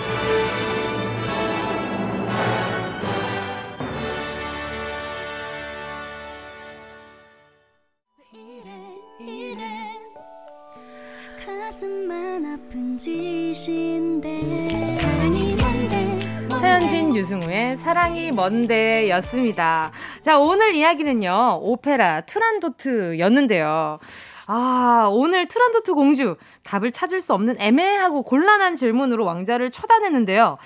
[16.51, 19.91] 서현진 유승우의 사랑이 먼데였습니다.
[20.21, 23.97] 자 오늘 이야기는요 오페라 투란도트였는데요.
[24.45, 30.59] 아 오늘 투란도트 공주 답을 찾을 수 없는 애매하고 곤란한 질문으로 왕자를 쳐다냈는데요.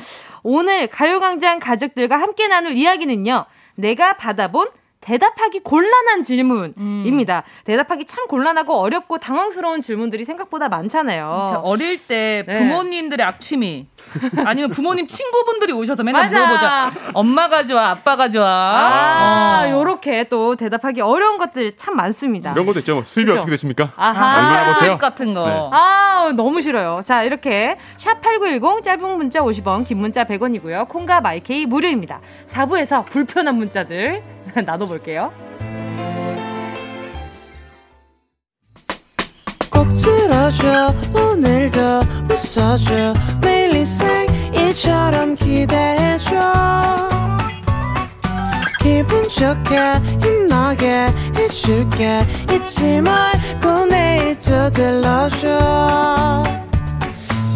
[0.44, 3.46] 오늘 가요광장 가족들과 함께 나눌 이야기는요.
[3.76, 4.68] 내가 받아본
[5.06, 7.44] 대답하기 곤란한 질문입니다.
[7.64, 11.46] 대답하기 참 곤란하고 어렵고 당황스러운 질문들이 생각보다 많잖아요.
[11.48, 12.54] 저 어릴 때 네.
[12.56, 13.86] 부모님들의 악취미
[14.46, 16.40] 아니면 부모님 친구분들이 오셔서 맨날 맞아.
[16.40, 17.12] 물어보자.
[17.14, 18.46] 엄마가 좋아, 아빠가 좋아.
[18.48, 19.72] 아, 어.
[19.72, 22.52] 요렇게 또 대답하기 어려운 것들 참 많습니다.
[22.54, 23.38] 이런 것도 있죠 뭐 수입이 그죠?
[23.38, 24.66] 어떻게 되십니까 아하.
[24.66, 25.46] 보세요 수입 같은 거.
[25.46, 25.70] 네.
[25.72, 27.02] 아, 너무 싫어요.
[27.06, 30.90] 자, 이렇게 샵8910 짧은 문자 50원, 긴 문자 100원이고요.
[30.90, 32.20] 콩과 마이케이 무료입니다.
[32.48, 34.35] 4부에서 불편한 문자들
[34.66, 35.32] 나눠 볼게요.
[39.70, 41.80] 꼭 들어줘 오늘도
[42.30, 43.14] 웃어줘.
[43.42, 46.36] 매일 일상일처럼 기대해줘.
[48.82, 49.80] 기분 좋게
[50.22, 52.26] 힘나게 해줄게.
[52.52, 56.44] 잊지 말고 내일 또 들러줘.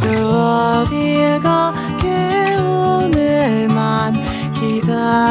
[0.02, 4.30] 또 어딜 가게 오늘만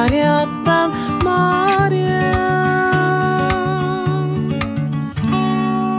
[0.09, 0.48] 말이야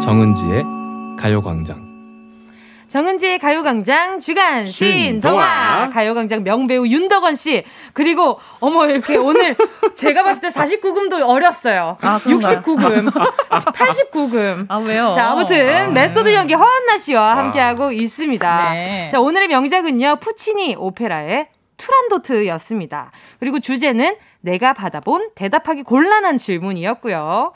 [0.04, 0.64] 정은지의
[1.18, 1.88] 가요광장
[2.88, 5.92] 정은지의 가요광장 주간 신동화.
[5.92, 7.64] 가요광장 명배우 윤덕원 씨
[7.94, 9.56] 그리고 어머 이렇게 오늘
[9.94, 11.98] 제가 봤을 때 49금도 어렸어요.
[12.02, 12.62] 아, 그런가요?
[12.64, 13.12] 69금,
[13.52, 14.66] 89금.
[14.70, 15.14] 아 왜요?
[15.16, 15.88] 자, 아무튼 아.
[15.90, 17.38] 메소드 연기 허안나 씨와 와.
[17.38, 18.70] 함께하고 있습니다.
[18.74, 19.10] 네.
[19.12, 20.16] 자, 오늘의 명작은요.
[20.20, 23.12] 푸치니 오페라의 투란도트였습니다.
[23.40, 27.52] 그리고 주제는 내가 받아본 대답하기 곤란한 질문이었고요.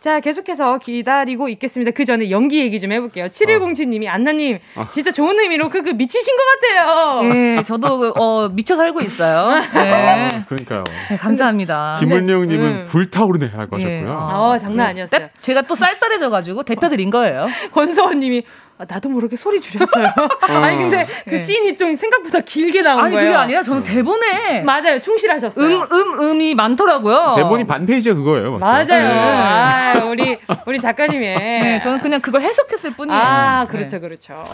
[0.00, 1.90] 자, 계속해서 기다리고 있겠습니다.
[1.90, 3.26] 그 전에 연기 얘기 좀 해볼게요.
[3.26, 4.60] 7107님이 안나님,
[4.90, 7.34] 진짜 좋은 의미로 그, 그 미치신 것 같아요.
[7.34, 9.60] 예, 저도 그, 어, 미쳐 살고 있어요.
[9.74, 10.28] 네.
[10.48, 11.96] 그러니까요 네, 감사합니다.
[11.98, 12.84] 김은영님은 음.
[12.84, 14.50] 불타오르네 라고 예, 하셨고요 어.
[14.50, 15.20] 어, 장난 아니었어요.
[15.20, 17.48] 딱 제가 또 쌀쌀해져가지고 대표 드린 거예요.
[17.72, 20.12] 권서원님이 아, 나도 모르게 소리 줄였어요.
[20.40, 21.38] 아니 근데 그 네.
[21.38, 23.28] 씬이 좀 생각보다 길게 나온 아니 거예요.
[23.30, 25.66] 그게 아니라 저는 대본에 맞아요, 충실하셨어요.
[25.66, 27.34] 음, 음, 음 이 많더라고요.
[27.36, 28.72] 대본이 반 페이지가 그거예요 맞죠?
[28.72, 29.08] 맞아요.
[29.08, 29.20] 네.
[30.00, 31.38] 아, 우리 우리 작가님의.
[31.38, 33.20] 네, 저는 그냥 그걸 해석했을 뿐이에요.
[33.20, 33.72] 아, 네.
[33.76, 34.44] 그렇죠, 그렇죠.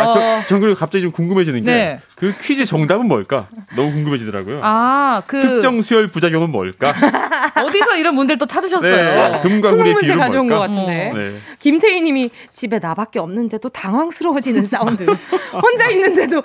[0.00, 2.00] 아, 저, 전 그리고 갑자기 좀 궁금해지는 게 네.
[2.16, 3.48] 그 퀴즈 정답은 뭘까?
[3.76, 4.60] 너무 궁금해지더라고요.
[4.62, 6.92] 아, 그 특정 수열 부작용은 뭘까?
[7.54, 9.32] 어디서 이런 문제를 또 찾으셨어요?
[9.32, 10.66] 네, 금과 수능 물의 문제 비율은 가져온 뭘까?
[10.66, 11.12] 것 같은데.
[11.14, 11.28] 네.
[11.58, 15.04] 김태희님이 집에 나밖에 없는데도 당황스러워지는 사운드.
[15.62, 16.42] 혼자 있는데도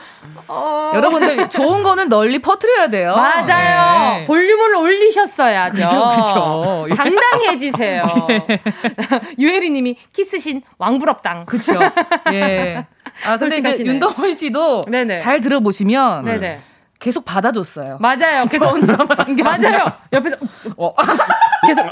[0.47, 0.91] 어...
[0.95, 3.15] 여러분들 좋은 거는 널리 퍼뜨려야 돼요.
[3.15, 4.19] 맞아요.
[4.19, 4.25] 네.
[4.25, 5.75] 볼륨을 올리셨어야죠.
[5.75, 6.87] 그죠, 그죠.
[6.95, 8.03] 당당해지세요.
[9.39, 11.45] 유혜리님이 키스신 왕부럽당.
[11.45, 11.79] 그렇죠.
[12.31, 12.85] 예.
[13.25, 13.89] 아, 솔직하시네.
[13.89, 15.17] 윤동원 씨도 네네.
[15.17, 16.61] 잘 들어보시면 네네.
[16.99, 17.97] 계속 받아줬어요.
[17.99, 18.45] 맞아요.
[18.49, 19.85] 그래서 혼자만 게 맞아요.
[20.13, 20.37] 옆에서
[20.77, 20.93] 어.
[21.67, 21.85] 계속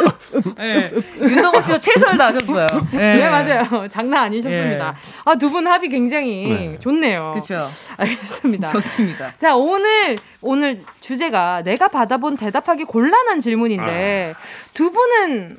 [0.57, 0.89] 네.
[1.19, 2.67] 윤동호 씨가 최선을 다하셨어요.
[2.93, 3.87] 네, 맞아요.
[3.89, 4.87] 장난 아니셨습니다.
[4.87, 5.21] 예.
[5.25, 6.79] 아, 두 분 합이 굉장히 네.
[6.79, 7.31] 좋네요.
[7.33, 7.67] 그렇죠.
[7.97, 8.67] 알겠습니다.
[8.67, 9.33] 좋습니다.
[9.37, 14.33] 자, 오늘 오늘 주제가 내가 받아본 대답하기 곤란한 질문인데
[14.73, 15.57] 두 분은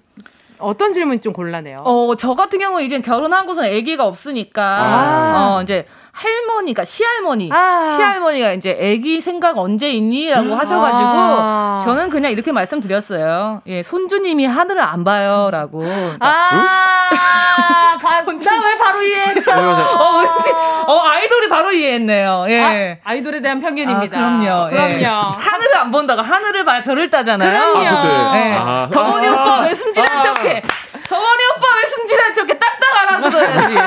[0.63, 1.83] 어떤 질문이 좀 곤란해요?
[1.85, 5.57] 어, 저 같은 경우는 이제 결혼하고서 아기가 없으니까 아.
[5.57, 7.95] 어, 이제 할머니가 시할머니 아.
[7.97, 11.81] 시할머니가 이제 아기 생각 언제 있니라고 하셔가지고 아.
[11.83, 13.63] 저는 그냥 이렇게 말씀드렸어요.
[13.67, 15.85] 예, 손주님이 하늘을 안 봐요라고.
[16.21, 17.99] 아,
[18.45, 19.53] 나왜 바로 이해했어?
[19.53, 20.51] 어, 왠지,
[20.87, 22.47] 어, 아이돌이 바로 이해했네요.
[22.49, 23.01] 예.
[23.05, 24.17] 아, 이돌에 대한 편견입니다.
[24.17, 24.69] 아, 그럼요.
[24.73, 24.99] 예.
[24.99, 25.31] 그럼요.
[25.31, 27.51] 하늘을 안 본다고 하늘을 봐야 별을 따잖아요.
[27.51, 27.97] 그럼요.
[27.97, 28.33] 아.
[28.37, 28.57] 예.
[28.59, 28.89] 아.
[28.93, 29.33] 덕원이 아.
[29.33, 30.23] 오빠 왜 순진한 아.
[30.23, 30.63] 척해?
[31.09, 32.59] 덕원이 오빠 왜 순진한 척해?
[32.59, 32.72] 딱
[33.03, 33.77] 딱 알아들어야지.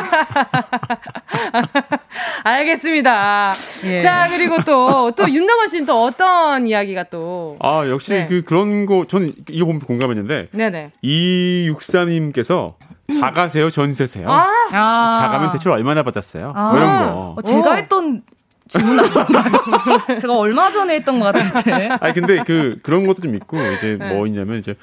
[2.44, 3.56] 알겠습니다.
[3.86, 4.02] 예.
[4.02, 7.58] 자, 그리고 또, 또 윤덕원 씨는 또 어떤 이야기가 또.
[7.60, 8.26] 아, 역시 네.
[8.28, 10.92] 그 그런 거 저는 이거 보면 공감했는데 네네.
[11.02, 12.76] 이육사님께서
[13.20, 14.30] 자가세요, 전세세요?
[14.30, 14.50] 아.
[14.72, 15.12] 아.
[15.14, 16.54] 자가면 대출 얼마나 받았어요?
[16.56, 16.70] 아.
[16.70, 17.36] 뭐 이런 거.
[17.38, 18.24] 어, 제가 했던
[18.68, 18.98] 질문?
[20.20, 21.90] 제가 얼마 전에 했던 것 같은데.
[22.02, 24.14] 아니 근데 그 그런 것도 좀 있고 이제 네.
[24.14, 24.76] 뭐 있냐면 이제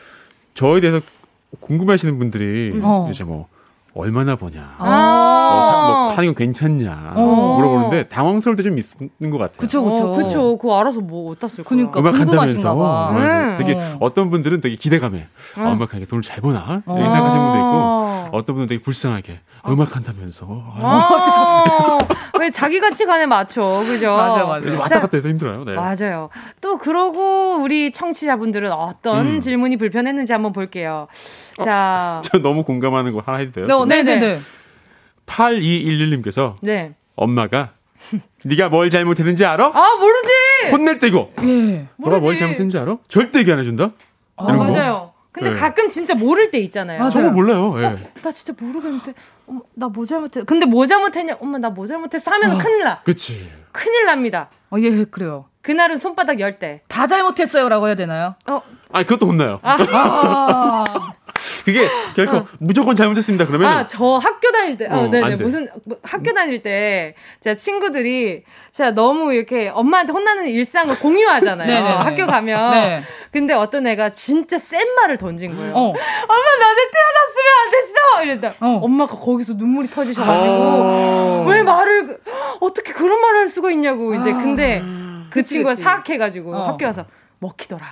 [0.55, 1.01] 저에 대해서
[1.61, 3.09] 궁금해하시는 분들이 어.
[3.11, 3.49] 이제 뭐
[3.95, 5.51] 얼마나 버냐, 아.
[5.53, 5.62] 뭐,
[6.14, 7.57] 사, 뭐 괜찮냐 어.
[7.57, 9.59] 물어보는데 당황스러울 때 좀 있는 것 같아요.
[9.59, 10.12] 그쵸, 그쵸.
[10.12, 10.59] 어, 그쵸.
[10.59, 11.64] 그거 알아서 뭐 어디다 쓸.
[11.64, 11.99] 그니까.
[12.01, 13.11] 음악 한다면서 봐.
[13.14, 13.55] 네, 음.
[13.59, 13.97] 되게 어.
[14.01, 15.26] 어떤 분들은 되게 기대감에
[15.59, 15.61] 어.
[15.61, 17.11] 아, 음악하게 돈을 잘 버나 이렇게 어.
[17.11, 21.99] 생각하시는 분도 있고 어떤 분은 되게 불쌍하게 음악 한다면서 어,
[22.43, 24.16] 왜 자기 가치관에 맞춰, 그죠?
[24.16, 24.78] 맞아, 맞아.
[24.78, 25.64] 왔다 갔다 해서 힘들어요.
[25.64, 25.74] 네.
[25.76, 26.28] 맞아요.
[26.61, 29.40] 또 그러고 우리 청취자분들은 어떤 음.
[29.40, 31.07] 질문이 불편했는지 한번 볼게요.
[31.64, 33.66] 자, 저 너무 공감하는 거 하나 해도 돼요?
[33.76, 34.40] 어, 네네네.
[35.26, 36.95] 8211님께서 네.
[37.14, 37.70] 엄마가
[38.45, 39.66] 네가 뭘 잘못했는지 알아?
[39.72, 40.72] 아 모르지.
[40.72, 41.86] 혼낼 때고 예.
[41.97, 42.36] 너가 뭘.
[42.36, 42.97] 잘못했는지 알아?
[43.07, 43.90] 절대 얘기 안 해준다?
[44.36, 44.53] 아?
[44.53, 45.11] 맞아요.
[45.33, 45.57] 근데 네.
[45.57, 47.09] 가끔 진짜 모를 때 있잖아요.
[47.09, 47.74] 정말 몰라요.
[47.78, 47.97] 예.
[48.22, 49.14] 나 진짜 모르겠는데,
[49.47, 50.45] 어머, 나뭐 잘못했어.
[50.45, 51.39] 근데 뭐 잘못했냐?
[51.41, 52.30] 엄마, 나 뭐 잘못했어?
[52.33, 53.01] 하면 큰일 나.
[53.03, 53.51] 그치.
[53.72, 54.51] 큰일 납니다.
[54.70, 55.47] 어, 예, 그래요.
[55.62, 56.83] 그날은 손바닥 열 때.
[56.89, 58.35] 다 잘못했어요라고 해야 되나요?
[58.47, 58.61] 어,
[58.93, 59.59] 아니 그것도 혼나요.
[59.62, 60.85] 아.
[61.64, 63.46] 그게 결코 무조건 잘못했습니다.
[63.46, 65.36] 그러면 아, 저 학교 다닐 때, 어, 어, 네네.
[65.36, 68.42] 무슨, 뭐, 학교 다닐 때, 제가 친구들이,
[68.72, 71.84] 제가 너무 이렇게 엄마한테 혼나는 일상을 공유하잖아요.
[71.98, 72.70] 학교 가면.
[72.72, 73.02] 네.
[73.30, 75.72] 근데 어떤 애가 진짜 센 말을 던진 거예요.
[75.74, 75.78] 어.
[75.78, 75.94] 엄마,
[76.58, 78.22] 나한테 태어났으면 안 됐어!
[78.24, 78.66] 이랬다.
[78.66, 78.80] 어.
[78.82, 81.46] 엄마가 거기서 눈물이 터지셔가지고, 어.
[81.48, 82.20] 왜 말을, 그-
[82.60, 84.32] 어떻게 그런 말을 할 수가 있냐고, 이제.
[84.32, 84.82] 근데
[85.30, 85.74] 그 친구가.
[85.76, 86.64] 사악해가지고 어.
[86.68, 87.04] 학교 와서,
[87.43, 87.84] 먹히더라.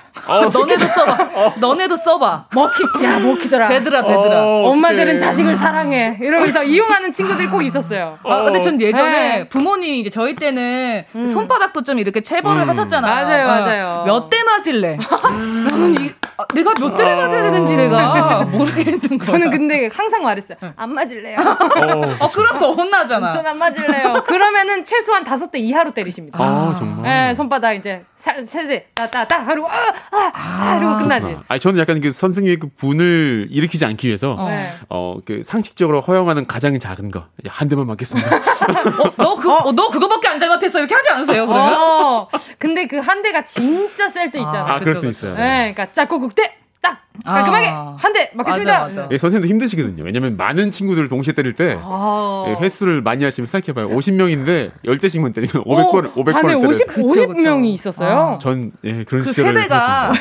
[0.53, 1.19] 너네도 써봐.
[1.59, 2.47] 너네도 써봐.
[2.55, 3.69] 먹히, 야, 먹히더라.
[3.69, 4.43] 되더라, 되더라.
[4.45, 5.19] 어, 엄마들은.
[5.19, 6.17] 자식을 사랑해.
[6.21, 8.19] 이러면서 이용하는 친구들이 꼭 있었어요.
[8.25, 9.49] 아, 근데 전 예전에 네.
[9.49, 12.69] 부모님이 이제 저희 때는 손바닥도 좀 이렇게 체벌을 음.
[12.69, 13.27] 하셨잖아요.
[13.27, 13.49] 맞아요, 어.
[13.49, 14.05] 맞아요.
[14.07, 14.97] 몇 대 맞을래?
[15.69, 19.19] 나는 이, 아, 내가 몇 대를 맞아야 되는지 내가 모르겠는 거야.
[19.19, 20.59] 저는 근데 항상 말했어요.
[20.77, 21.39] 안 맞을래요.
[21.39, 23.31] 어, 어, 그럼 더 혼나잖아.
[23.31, 24.23] 전 안 맞을래요.
[24.27, 26.39] 그러면은 최소한 다섯 대 이하로 때리십니다.
[26.41, 27.03] 아, 정말.
[27.03, 29.75] 네, 손바닥 이제 사- 세대 따따따 하고 아,
[30.13, 31.37] 아, 아, 이러고 끝나지.
[31.49, 34.49] 아니 저는 약간 그 선생님의 그 분을 일으키지 않기 위해서 어.
[34.49, 34.69] 네.
[34.89, 38.37] 어 그 상식적으로 허용하는 가장 작은 거 한 대만 맞겠습니다.
[38.37, 40.79] 어, 너, 그, 어, 너 그거밖에 안 잘못했어.
[40.79, 41.75] 이렇게 하지 않으세요, 그러면?
[41.75, 42.29] 어,
[42.59, 44.75] 근데 그 한 대가 진짜 셀 때 있잖아요.
[44.75, 45.35] 아, 그럴 수 있어요.
[45.35, 47.97] 네, 그러니까 짝꿍 국대 딱 깔끔하게 아.
[47.99, 48.73] 한대 맞겠습니다.
[48.73, 49.09] 맞아, 맞아.
[49.11, 50.03] 예, 선생님도 힘드시거든요.
[50.05, 52.47] 왜냐면 많은 친구들을 동시에 때릴 때 아.
[52.49, 53.95] 예, 횟수를 많이 하시면 생각해봐요.
[53.95, 56.69] 50명인데 10대씩만 때리면 500번을 500번을 반에 때려요.
[56.69, 57.65] 50, 그쵸, 50명이 그쵸.
[57.65, 58.39] 있었어요.
[58.41, 60.13] 전 예, 그런 그 시절을 세대가.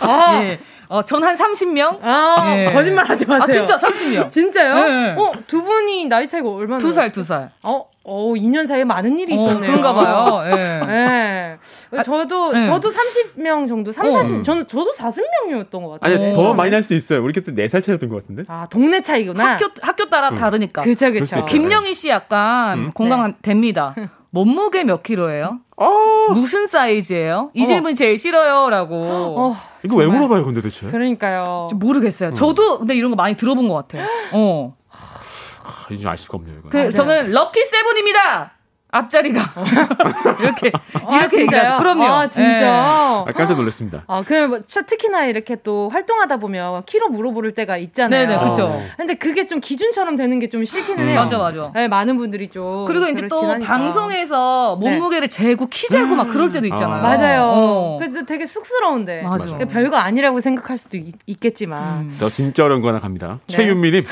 [0.00, 0.60] 아, 예.
[0.88, 1.98] 어, 전 한 30명?
[2.02, 2.72] 아, 예.
[2.72, 3.62] 거짓말 하지 마세요.
[3.62, 4.30] 아, 진짜 30명.
[4.30, 4.74] 진짜요?
[4.74, 5.14] 네.
[5.18, 6.78] 어, 두 분이 나이 차이가 얼마나?
[6.78, 7.50] 두 살, 두 살.
[7.62, 9.70] 어, 어, 2년 사이에 많은 일이 어, 있었네요.
[9.72, 10.42] 그런가 봐요.
[10.52, 10.86] 예.
[10.86, 11.56] 네.
[12.04, 12.62] 저도, 네.
[12.62, 14.10] 저도 30명 정도, 3, 어.
[14.12, 16.16] 40, 저는, 저도 40명이었던 것 같아요.
[16.16, 16.32] 아니 어.
[16.36, 17.22] 더 많이 날 수도 있어요.
[17.24, 18.44] 우리 그때 4살 차이였던 것 같은데.
[18.46, 19.52] 아, 동네 차이구나.
[19.54, 20.82] 학교, 학교 따라 다르니까.
[20.82, 21.38] 그쵸, 그럴 그쵸.
[21.40, 21.50] 있어요.
[21.50, 22.90] 김영희 씨 약간 음.
[22.92, 23.94] 공감됩니다.
[24.36, 25.60] 몸무게 몇 킬로예요?
[25.78, 27.50] 아, 무슨 사이즈예요?
[27.54, 27.66] 이 어.
[27.66, 28.94] 질문 제일 싫어요라고.
[28.94, 30.86] 어, 이거 왜 물어봐요, 근데 대체?
[30.86, 31.68] 그러니까요.
[31.70, 32.34] 좀 모르겠어요.
[32.34, 34.06] 저도 근데 이런 거 많이 들어본 것 같아요.
[34.32, 34.76] 어.
[34.90, 36.68] 아, 이제 알 수가 없네요, 이거.
[36.68, 38.52] 그 저는 럭키 세븐입니다.
[38.90, 39.40] 앞자리가
[40.40, 40.72] 이렇게
[41.12, 41.76] 이렇게 얘기하죠.
[41.78, 42.04] 그럼요.
[42.04, 42.80] 아, 진짜.
[42.82, 44.04] 아, 깜짝 놀랐습니다.
[44.06, 48.26] 아, 그럼 뭐, 저 특히나 이렇게 또 활동하다 보면 키로 물어볼 때가 있잖아요.
[48.26, 48.66] 네네, 그쵸.
[48.66, 48.82] 어.
[48.96, 51.08] 근데 그게 좀 기준처럼 되는 게 좀 싫기는 음.
[51.08, 51.16] 해요.
[51.24, 51.72] 맞아, 맞아.
[51.74, 52.84] 네, 많은 분들이 좀.
[52.86, 53.66] 그리고 이제 또 하니까.
[53.72, 56.98] 방송에서 몸무게를 재고 키 재고 막 그럴 때도 있잖아요.
[56.98, 57.02] 아.
[57.02, 57.42] 맞아요.
[57.52, 57.98] 어.
[57.98, 59.22] 그래서 되게 쑥스러운데.
[59.22, 59.58] 맞아.
[59.58, 62.16] 별거 아니라고 생각할 수도 있, 겠지만 음.
[62.20, 63.40] 저 진짜 어려운 거 하나 갑니다.
[63.48, 63.56] 네.
[63.56, 64.04] 최윤미님,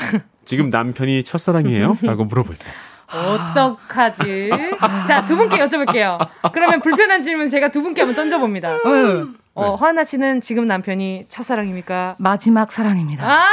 [0.43, 1.97] 지금 남편이 첫사랑이에요?
[2.03, 2.65] 라고 물어볼 때.
[3.11, 4.49] 어떡하지?
[5.07, 6.17] 자, 두 분께 여쭤볼게요.
[6.51, 8.77] 그러면 불편한 질문 제가 두 분께 한번 던져봅니다.
[9.57, 12.15] 어, 화나 씨는 지금 남편이 첫사랑입니까?
[12.17, 13.25] 마지막 사랑입니다.
[13.25, 13.45] 아.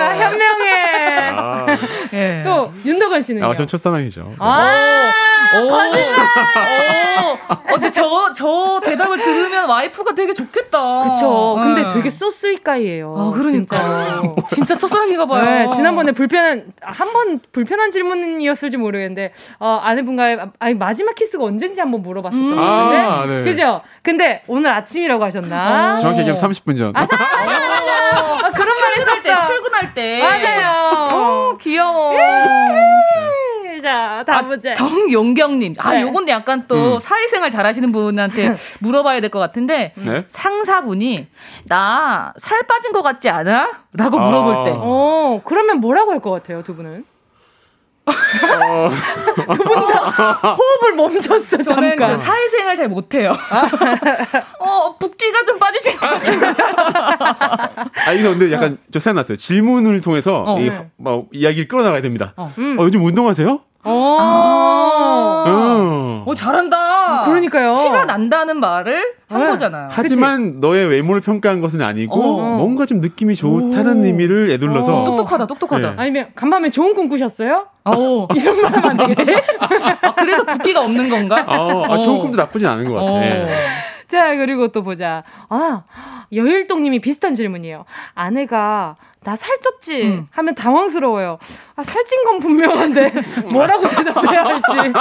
[0.00, 0.20] 아, 예.
[3.18, 3.46] 또 윤덕원 씨는요?
[3.46, 4.34] 아, 전 첫사랑이죠.
[4.38, 5.10] 아,
[5.56, 11.02] 오, 오, 어, 근데 저, 저 대답을 들으면 와이프가 되게 좋겠다.
[11.14, 11.58] 그쵸.
[11.62, 11.88] 근데 네.
[11.94, 13.14] 되게 소스일까이에요.
[13.16, 13.76] 아, 그러니까.
[13.78, 14.36] 진짜로.
[14.50, 15.44] 진짜 첫사랑인가 봐요.
[15.44, 22.02] 네, 지난번에 불편한 한 번 불편한 질문이었을지 모르겠는데 어, 아내분과의 아니 마지막 키스가 언젠지 한번
[22.02, 22.86] 물어봤었던 것 아,
[23.20, 23.44] 같은데 네.
[23.44, 23.80] 그죠?
[24.02, 25.98] 근데 오늘 아침이라고 하셨나?
[26.00, 26.92] 정확히 얘기하면 30분 전.
[26.94, 29.40] 아, 그런 말 출근할 때.
[29.40, 30.20] 출근할 때.
[30.22, 31.04] 맞아요.
[31.12, 32.12] 어, 귀여워.
[33.82, 34.74] 자, 다음 문제.
[34.74, 35.74] 정용경님.
[35.78, 36.02] 아, 네.
[36.02, 37.00] 요건 약간 또 음.
[37.00, 40.24] 사회생활 잘하시는 분한테 물어봐야 될 것 같은데, 네.
[40.28, 41.28] 상사분이,
[41.66, 43.68] 나 살 빠진 것 같지 않아?
[43.92, 44.64] 라고 물어볼 아.
[44.64, 44.72] 때.
[44.74, 47.04] 어, 그러면 뭐라고 할 것 같아요, 두 분은?
[48.06, 48.10] 어,
[50.56, 52.16] 호흡을 멈췄어, 저는 잠깐.
[52.16, 53.32] 그 사회생활 잘 못해요.
[54.58, 54.67] 어,
[55.18, 56.46] 붓기가 좀 빠지신 것 같은데.
[58.06, 59.36] 아, 이거 근데 약간 저 생각났어요.
[59.36, 60.58] 질문을 통해서 어.
[60.60, 60.88] 이, 네.
[60.96, 62.32] 뭐, 이야기를 끌어나가야 됩니다.
[62.36, 62.76] 어, 음.
[62.80, 63.60] 요즘 운동하세요?
[63.84, 63.90] 어.
[65.46, 66.24] 어.
[66.26, 67.24] 어, 잘한다.
[67.24, 67.74] 그러니까요.
[67.76, 69.46] 티가 난다는 말을 한 네.
[69.50, 69.88] 거잖아요.
[69.90, 72.56] 하지만 너의 외모를 평가한 것은 아니고 어.
[72.58, 75.04] 뭔가 좀 느낌이 좋다는 의미를 애둘러서 어.
[75.04, 75.90] 똑똑하다, 똑똑하다.
[75.90, 75.94] 네.
[75.96, 77.66] 아니면 간밤에 좋은 꿈 꾸셨어요?
[77.84, 78.28] 어.
[78.36, 79.36] 이런 말 하면 안 되겠지?
[79.60, 81.44] 아, 그래서 붓기가 없는 건가?
[81.48, 83.06] 어, 아, 좋은 꿈도 나쁘진 않은 것 같아.
[83.06, 83.46] 어.
[84.08, 85.22] 자, 그리고 또 보자.
[85.48, 85.82] 아,
[86.32, 87.84] 여일동 님이 비슷한 질문이에요.
[88.14, 90.02] 아내가 나 살쪘지?
[90.04, 90.28] 음.
[90.30, 91.38] 하면 당황스러워요.
[91.76, 93.12] 아, 살찐 건 분명한데
[93.52, 94.92] 뭐라고 대답해야 할지.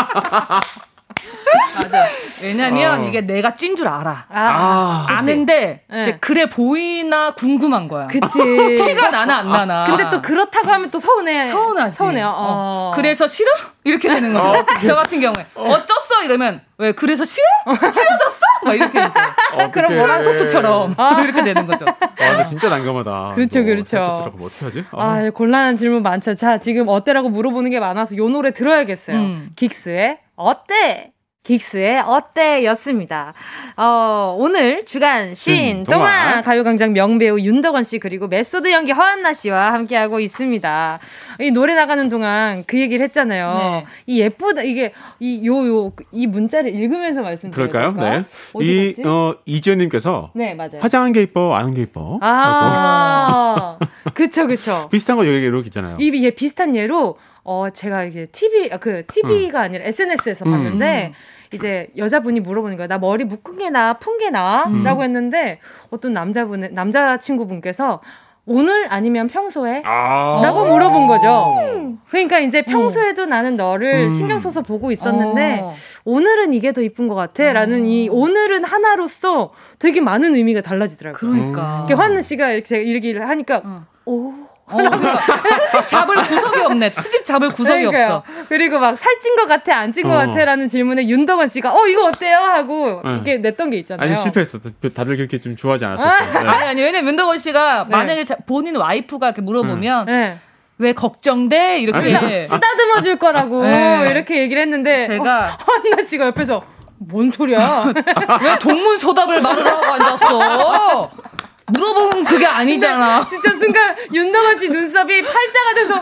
[1.76, 2.08] 맞아.
[2.42, 3.04] 왜냐면 어.
[3.06, 4.26] 이게 내가 찐 줄 알아.
[4.30, 5.14] 아, 그치.
[5.18, 6.02] 아는데 네.
[6.02, 8.08] 이제 그래 보이나 궁금한 거야.
[8.08, 8.40] 그치.
[8.78, 9.84] 티가 나나 안 나나.
[9.86, 11.46] 근데 또 그렇다고 하면 또 서운해.
[11.48, 11.96] 서운하지.
[11.96, 12.28] 서운해요.
[12.28, 12.34] 어.
[12.36, 12.92] 어.
[12.96, 13.50] 그래서 싫어?
[13.84, 14.66] 이렇게 되는 거죠.
[14.86, 17.46] 저 같은 경우에 어쩌어 이러면 왜 그래서 싫어?
[17.66, 18.42] 싫어졌어?
[18.64, 21.86] 막 이렇게 이제 그럼 투란도트처럼 이렇게 되는 거죠.
[21.88, 23.32] 아, 근데 진짜 난감하다.
[23.36, 24.34] 그렇죠, 이거 그렇죠.
[24.36, 24.86] 뭐 어떡하지?
[24.92, 25.02] 어.
[25.02, 26.34] 아, 곤란한 질문 많죠.
[26.36, 29.18] 자, 지금 어때라고 물어보는 게 많아서 요 노래 들어야겠어요.
[29.18, 29.50] 음.
[29.56, 31.12] 긱스의 어때?
[31.58, 33.34] 긱스의 어때였습니다.
[33.78, 35.98] 어, 오늘 주간 신 음, 동화
[36.32, 36.42] 동화.
[36.42, 41.00] 가요광장 명배우 윤덕원 씨 그리고 메소드 연기 허안나 씨와 함께하고 있습니다.
[41.40, 43.54] 이 노래 나가는 동안 그 얘기를 했잖아요.
[43.58, 43.86] 네.
[44.08, 47.70] 이 예쁘다 이게 이 요 요 이 문자를 읽으면서 말씀드려요.
[47.70, 48.10] 그럴까요?
[48.10, 48.26] 네.
[48.54, 49.08] 어디 이 갔지?
[49.08, 50.80] 어, 이지연님께서 네, 맞아요.
[50.82, 52.20] 화장한 게 이뻐, 안 한 게 이뻐.
[52.22, 53.78] 아,
[54.14, 54.88] 그쵸, 그쵸.
[54.92, 55.98] 비슷한 거 여기 이렇게 있잖아요.
[56.00, 60.52] 이 예, 비슷한 예로 어 제가 이게 TV 아, 그 TV가 아니라 SNS에서 음.
[60.52, 61.14] 봤는데
[61.54, 62.88] 이제 여자분이 물어보는 거예요.
[62.88, 64.66] 나 머리 묶은 게 나, 푼 게 나?
[64.68, 64.84] 음.
[64.84, 68.02] 라고 했는데 어떤 남자분 남자 친구분께서
[68.50, 69.82] 오늘 아니면 평소에?
[69.84, 70.40] 아.
[70.42, 71.98] 라고 물어본 거죠.
[72.10, 74.10] 그러니까 이제 평소에도 나는 너를 음.
[74.10, 75.74] 신경 써서 보고 있었는데 어.
[76.06, 77.52] 오늘은 이게 더 이쁜 것 같아.
[77.52, 81.20] 라는 이 오늘은 하나로서 되게 많은 의미가 달라지더라고요.
[81.32, 81.86] 그러니까.
[81.88, 84.34] 이렇게 환느 씨가 이렇게 제가 얘기를 하니까 오.
[84.70, 85.18] 어, 그러니까
[85.72, 86.90] 트집 잡을 구석이 없네.
[86.90, 88.16] 트집 잡을 구석이 그러니까요.
[88.28, 88.46] 없어.
[88.50, 90.18] 그리고 막 살찐 것 같아, 안 찐것 어.
[90.28, 93.14] 같아라는 질문에 윤덕원 씨가 어 이거 어때요 하고 네.
[93.14, 94.06] 이렇게 냈던 게 있잖아요.
[94.12, 94.60] 아니 실패했어.
[94.94, 96.44] 다들 그렇게 좀 좋아하지 않았었어요.
[96.44, 96.50] 네.
[96.50, 97.90] 아니 아니 왜냐면 윤덕원 씨가 네.
[97.90, 100.40] 만약에 자- 본인 와이프가 이렇게 물어보면 네.
[100.80, 104.10] 왜 걱정돼 이렇게 쓰다듬어 줄 거라고 네.
[104.12, 106.64] 이렇게 얘기를 했는데 제가 어, 한나 씨가 옆에서
[107.00, 107.86] 뭔 소리야?
[108.42, 111.12] 왜 동문서답을 말을 하고 앉았어?
[111.72, 113.26] 물어보면 그게 아니잖아.
[113.28, 116.02] 진짜 순간 윤덕원 씨 눈썹이 팔자가 돼서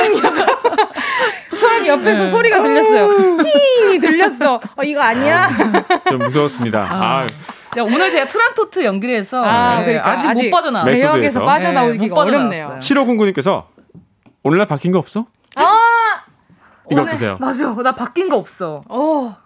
[0.00, 2.28] 힝 소리 옆에서 네.
[2.28, 3.36] 소리가 들렸어요.
[3.38, 4.54] 힝이 들렸어.
[4.76, 5.50] 어 이거 아니야?
[6.08, 6.86] 좀 무서웠습니다.
[6.90, 7.26] 아,
[7.74, 10.94] 자, 오늘 제가 트란토트 연기를 해서 아, 네, 그러니까 아직, 아직 못 빠져나왔어요.
[10.94, 12.68] 대역에서 빠져나오기가 네, 못 어렵네요.
[12.68, 12.78] 빠져나왔어요.
[12.78, 13.64] 7509님께서
[14.42, 15.26] 오늘날 바뀐 거 없어?
[15.56, 15.78] 아,
[16.90, 17.36] 이거 어떠세요?
[17.38, 17.74] 맞아.
[17.82, 18.82] 나 바뀐 거 없어.
[18.88, 19.36] 어.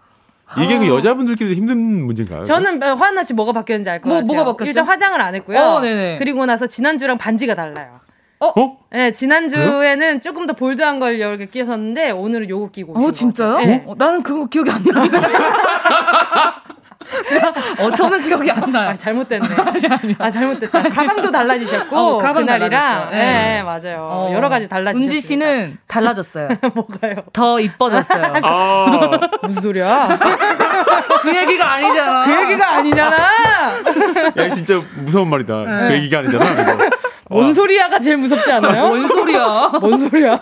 [0.59, 2.45] 이게 그 여자분들끼리도 힘든 문제인가요?
[2.45, 4.27] 저는 어, 화한나 씨 뭐가 바뀌었는지 알 것 뭐, 같아요.
[4.27, 4.69] 뭐가 바뀌었죠?
[4.69, 5.59] 일단 화장을 안 했고요.
[5.59, 6.17] 어, 네네.
[6.19, 8.01] 그리고 나서 지난주랑 반지가 달라요.
[8.41, 8.53] 어?
[8.91, 13.59] 네, 지난주에는 조금 더 볼드한 걸 여러 개 끼셨는데 오늘은 요거 끼고 어, 것 진짜요?
[13.59, 13.85] 네.
[13.87, 15.05] 어, 나는 그거 기억이 안 나.
[17.79, 18.91] 어, 저는 기억이 안 나요.
[18.91, 19.47] 아, 잘못됐네.
[20.19, 20.83] 아, 잘못됐다.
[20.83, 22.71] 가방도 달라지셨고, 어, 가방 그날이랑.
[22.71, 23.11] 달라졌죠.
[23.11, 23.63] 네, 네.
[23.63, 24.07] 맞아요.
[24.09, 24.31] 어.
[24.33, 25.03] 여러 가지 달라지셨어요.
[25.05, 26.49] 은지 씨는 달라졌어요.
[26.75, 27.17] 뭐가요?
[27.33, 28.33] 더 이뻐졌어요.
[28.43, 30.19] 아, 무슨 소리야?
[31.23, 32.25] 그 얘기가 아니잖아.
[32.25, 33.17] 그 얘기가 아니잖아.
[34.37, 35.65] 야, 진짜 무서운 말이다.
[35.65, 36.45] 그 얘기가 아니잖아.
[36.63, 36.91] 이거.
[37.31, 38.89] 뭔 소리야가 제일 무섭지 않아요?
[38.89, 39.73] 뭔 소리야?
[39.81, 40.41] 뭔 소리야?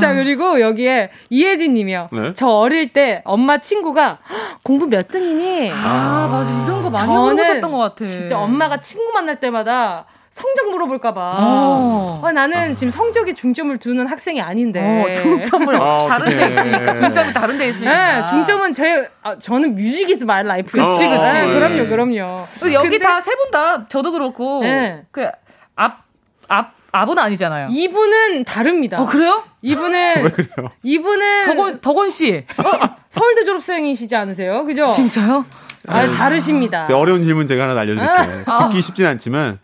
[0.00, 2.08] 자, 그리고 여기에 이혜진 님이요.
[2.10, 2.34] 네.
[2.34, 4.18] 저 어릴 때 엄마 친구가
[4.62, 5.70] 공부 몇 등이니?
[5.72, 6.50] 아, 맞아.
[6.64, 8.04] 이런 거 많이 물어보셨던 것 같아.
[8.04, 11.36] 진짜 엄마가 친구 만날 때마다 성적 물어볼까봐.
[11.40, 12.22] 어.
[12.24, 14.80] 아, 나는 지금 성적에 중점을 두는 학생이 아닌데.
[14.80, 16.50] 어, 중점을 아, 다른 데.
[16.50, 18.20] 있으니까 중점이 다른 데 있으니까.
[18.20, 20.88] 네, 중점은 제, 아, 저는 music is my life예요.
[20.88, 21.20] 그치, 그치.
[21.32, 22.44] 네, 그럼요, 그럼요.
[22.72, 25.02] 여기 다 세 분 다 저도 그렇고 네.
[25.10, 25.28] 그
[25.74, 27.68] 앞앞 앞은 아니잖아요.
[27.70, 29.00] 이분은 다릅니다.
[29.00, 29.42] 어 그래요?
[29.62, 30.70] 이분은 왜 그래요?
[30.84, 32.44] 이분은 덕원 덕원 씨
[33.08, 34.64] 서울대 졸업생이시지 않으세요?
[34.64, 34.88] 그죠?
[34.90, 35.44] 진짜요?
[35.88, 36.86] 아, 다르십니다.
[36.86, 38.42] 네, 어려운 질문 제가 하나 알려드릴게요.
[38.46, 38.68] 아.
[38.68, 39.58] 듣기 쉽진 않지만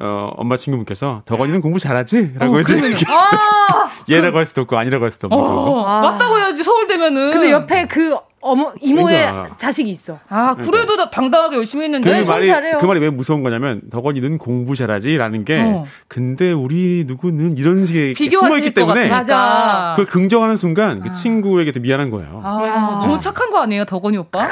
[0.00, 2.32] 어, 엄마 친구분께서 덕원이는 공부 잘하지?
[2.38, 2.76] 라고 이제
[3.08, 3.90] 아!
[4.08, 7.30] 얘라고 할 수도 없고 아니라고 할 수도 없고 어, 맞다고 해야지 서울대면은.
[7.32, 9.56] 근데 옆에 그 어머 이모의 그러니까.
[9.56, 10.20] 자식이 있어.
[10.28, 12.24] 아 그래도 나 당당하게 열심히 그 했는데.
[12.30, 12.78] 말이 잘해요.
[12.78, 15.84] 그 말이 왜 무서운 거냐면 덕원이는 공부 잘하지라는 게 어.
[16.06, 19.08] 근데 우리 누구는 이런 식의 숨어 있기 것 때문에.
[19.08, 19.94] 맞아.
[19.96, 22.40] 그걸 긍정하는 순간 그 친구에게 도 미안한 거예요.
[22.44, 24.46] 아, 너무 착한 거 아니에요, 덕원이 오빠?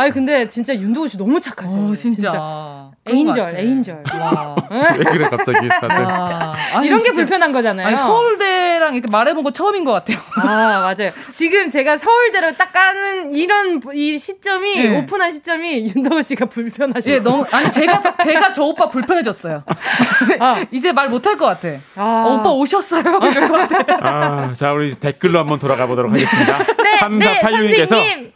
[0.00, 1.90] 아니 근데 진짜 윤도우 씨 너무 착하셔요.
[1.90, 2.28] 어, 진짜.
[2.30, 3.56] 것 에인절.
[3.56, 4.02] 에인절.
[4.20, 4.56] 와.
[4.70, 6.52] 왜 그래 갑자기 다들 와.
[6.74, 7.16] 아니, 이런 게 진짜.
[7.16, 7.86] 불편한 거잖아요.
[7.86, 10.18] 아니, 서울대랑 이렇게 말해본 거 처음인 것 같아요.
[10.36, 11.12] 아 맞아요.
[11.30, 14.98] 지금 제가 서울대를 딱 까는 이런 이 시점이 네.
[14.98, 17.14] 오픈한 시점이 윤도우 씨가 불편하시고.
[17.14, 19.64] 예, 너무 아니 제가 제가 저 오빠 불편해졌어요.
[20.70, 21.68] 이제 말 못할 것 같아.
[21.96, 22.24] 아.
[22.26, 23.02] 어, 오빠 오셨어요?
[23.30, 23.96] 이럴 것 같아.
[24.02, 26.58] 아, 자 우리 댓글로 한번 돌아가 보도록 하겠습니다.
[26.58, 28.32] 네, 3486님께서 선생님.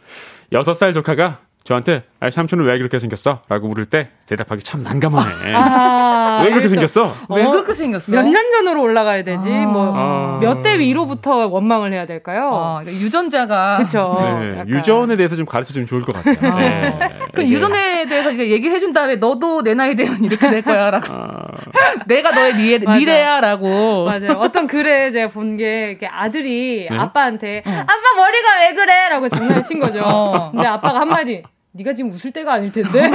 [0.51, 3.41] 여섯 살 조카가 저한테 아 삼촌은 왜 그렇게 생겼어?
[3.49, 5.49] 라고 물을 때 대답하기 참 난감하네.
[5.57, 7.11] 아, 왜 그렇게 생겼어?
[7.29, 8.11] 왜 어, 그렇게 생겼어?
[8.11, 9.49] 몇 년 전으로 올라가야 되지?
[9.51, 9.65] 아.
[9.65, 12.49] 뭐몇 대 위로부터 원망을 해야 될까요?
[12.53, 14.15] 어, 그러니까 유전자가 그렇죠.
[14.21, 16.55] 네, 유전에 대해서 좀 가르쳐 주면 좋을 것 같아요.
[16.55, 16.99] 네.
[17.33, 21.07] 그 유전에 대해서 얘기해 준 다음에 너도 내 나이 되면 이렇게 될 거야라고.
[21.11, 21.45] 아.
[22.05, 22.99] 내가 너의 미래, 맞아.
[22.99, 24.05] 미래야라고.
[24.05, 24.37] 맞아요.
[24.39, 26.97] 어떤 글에 제가 본 게 아들이 네?
[26.97, 30.01] 아빠한테 아빠 머리가 왜 그래?라고 장난을 친 거죠.
[30.03, 30.51] 어.
[30.51, 31.43] 근데 아빠가 한마디
[31.75, 32.89] 네가 지금 웃을 때가 아닐 텐데.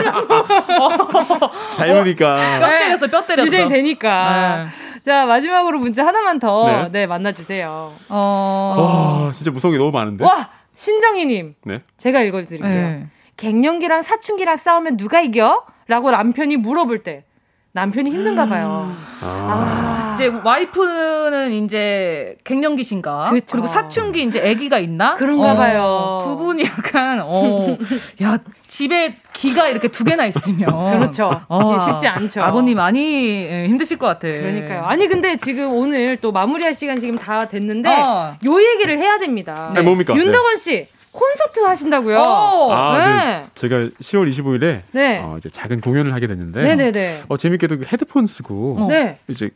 [1.79, 2.59] 닮으니까.
[2.61, 3.47] 뼈 때렸어, 뼈 때렸어.
[3.47, 4.69] 유전이 되니까.
[5.03, 6.89] 자 마지막으로 문제 하나만 더 네.
[6.91, 7.93] 네, 만나주세요.
[8.11, 9.23] 어.
[9.27, 10.25] 와, 진짜 무서운 게 너무 많은데.
[10.25, 11.81] 와 신정희님 네.
[11.97, 12.69] 제가 읽어드릴게요.
[12.71, 13.07] 네.
[13.39, 15.65] 갱년기랑 사춘기랑 싸우면 누가 이겨?
[15.87, 17.25] 라고 남편이 물어볼 때
[17.73, 18.93] 남편이 힘든가 봐요.
[19.23, 20.13] 아.
[20.15, 23.31] 이제 와이프는 이제 갱년기신가?
[23.31, 23.47] 그쵸.
[23.53, 25.15] 그리고 사춘기 이제 아기가 있나?
[25.15, 26.19] 그런가 어, 봐요.
[26.23, 27.77] 두 분이 약간 어,
[28.23, 31.43] 야 집에 기가 이렇게 두 개나 있으면 그렇죠.
[31.49, 32.43] 어, 쉽지 않죠.
[32.43, 34.27] 아버님 많이 예, 힘드실 것 같아.
[34.27, 34.83] 그러니까요.
[34.85, 38.37] 아니 근데 지금 오늘 또 마무리할 시간 지금 다 됐는데 어.
[38.47, 39.71] 요 얘기를 해야 됩니다.
[39.75, 40.17] 네, 뭡니까?
[40.17, 42.17] 윤덕원 씨 콘서트 하신다고요?
[42.19, 42.73] 오!
[42.73, 43.25] 아, 네.
[43.41, 43.47] 네.
[43.55, 45.19] 제가 10월 25일에 네.
[45.19, 47.23] 어, 이제 작은 공연을 하게 됐는데 네네네.
[47.29, 49.19] 어, 재밌게도 그 헤드폰 쓰고 네.
[49.29, 49.51] 이제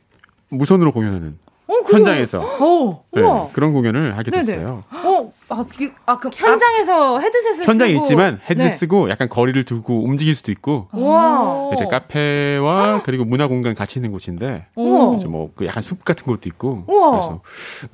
[0.48, 1.74] 무선으로 공연하는 어?
[1.90, 3.22] 현장에서 오, 네.
[3.52, 4.30] 그런 공연을 하게.
[4.30, 4.82] 됐어요.
[4.90, 8.70] 어 아, 그, 아, 그, 현장에서 헤드셋을 현장에 쓰고 있지만 헤드셋 네.
[8.70, 11.70] 쓰고 약간 거리를 두고 움직일 수도 있고 우와.
[11.74, 15.16] 이제 카페와 그리고 문화 공간 같이 있는 곳인데 우와.
[15.16, 17.11] 이제 뭐그 약간 숲 같은 곳도 있고 우와.
[17.11, 17.40] 그래서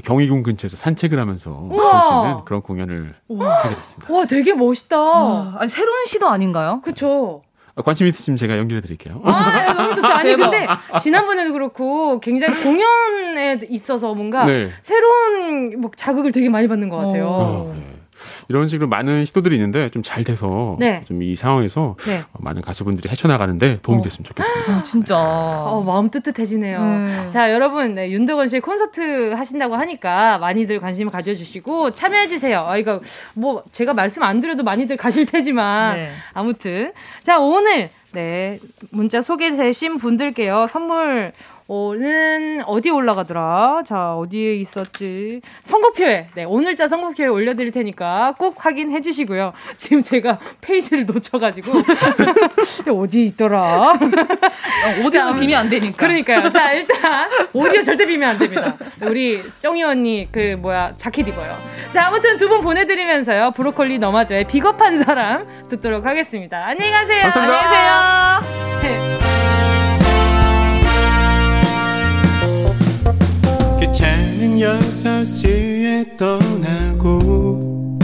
[0.04, 1.92] 경희궁 근처에서 산책을 하면서 우와.
[1.92, 4.14] 볼수 있는 그런 공연을 하게 됐습니다.
[4.14, 4.96] 와 되게 멋있다.
[4.96, 6.80] 아, 아니, 새로운 시도 아닌가요?
[6.82, 7.08] 그쵸.
[7.08, 7.42] 어,
[7.82, 9.20] 관심 있으시면 제가 연결해 드릴게요.
[9.24, 10.06] 아, 너무 좋죠.
[10.08, 10.36] 아니.
[10.36, 10.66] 근데,
[11.02, 14.70] 지난번에도 그렇고, 굉장히 공연에 있어서 뭔가, 네.
[14.82, 17.26] 새로운 뭐 자극을 되게 많이 받는 것 같아요.
[17.26, 17.99] 어, 네.
[18.48, 21.02] 이런 식으로 많은 시도들이 있는데 좀 잘 돼서 네.
[21.06, 22.18] 좀이 상황에서 네.
[22.32, 24.02] 어, 많은 가수분들이 헤쳐나가는데 도움이 어.
[24.02, 24.72] 됐으면 좋겠습니다.
[24.72, 25.16] 아, 진짜.
[25.16, 26.78] 어, 마음 뜨뜻해지네요.
[26.80, 27.28] 음.
[27.30, 32.66] 자, 여러분, 네, 윤덕원 씨 콘서트 하신다고 하니까 많이들 관심 가져주시고 참여해 주세요.
[32.66, 33.00] 아, 이거
[33.34, 36.10] 뭐 제가 말씀 안 드려도 많이들 가실 테지만 네.
[36.32, 36.92] 아무튼
[37.22, 38.58] 자 오늘 네
[38.90, 41.32] 문자 소개되신 분들께요 선물.
[41.80, 43.82] 오는 어디 올라가더라?
[43.86, 45.40] 자, 어디에 있었지?
[45.62, 49.52] 선곡표에, 네, 오늘자 선곡표에 올려 드릴 테니까 꼭 확인해 주시고요.
[49.76, 51.70] 지금 제가 페이지를 놓쳐 가지고,
[52.92, 53.92] 어디에 있더라?
[55.06, 55.96] 어디서 비면 안 되니까.
[55.96, 56.50] 그러니까요.
[56.50, 58.74] 자, 일단 오디오 절대 비면 안 됩니다.
[59.02, 61.56] 우리 쫑이 언니 그 뭐야 자켓 입어요.
[61.94, 63.52] 자, 아무튼 두 분 보내 드리면서요.
[63.52, 66.66] 브로콜리 너마저의 비겁한 사람 듣도록 하겠습니다.
[66.66, 67.22] 안녕히 가세요.
[67.30, 67.60] 감사합니다.
[67.60, 69.20] 안녕히 계세요.
[69.22, 69.29] 귀
[74.40, 77.98] 찮은 6시에 떠나고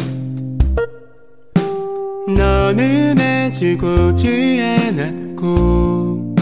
[2.29, 6.37] 너는 아직 오지 않았고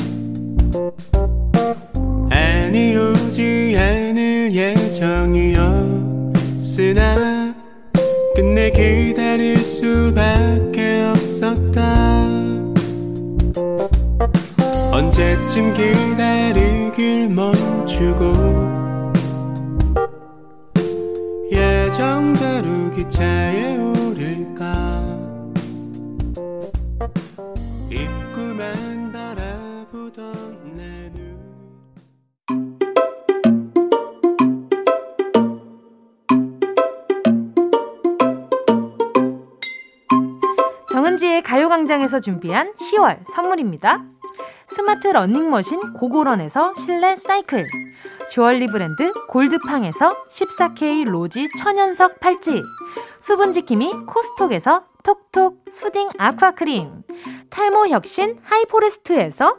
[2.28, 5.54] 아니 오지 않을 예정이었으나
[8.34, 12.34] 끝내 기다릴 수밖에 없었다.
[14.90, 18.73] 언제쯤 기다리길 멈추고
[21.94, 24.64] 예정대로 기차에 오를까
[27.88, 31.38] 입구만 바라보던 내 눈.
[40.90, 44.02] 정은지의 가요광장에서 준비한 10월 선물입니다.
[44.74, 47.64] 스마트 러닝머신 고고런에서 실내 사이클
[48.28, 52.60] 주얼리 브랜드 골드팡에서 14K 로지 천연석 팔찌
[53.20, 57.04] 수분지킴이 코스톡에서 톡톡 수딩 아쿠아크림
[57.50, 59.58] 탈모 혁신 하이포레스트에서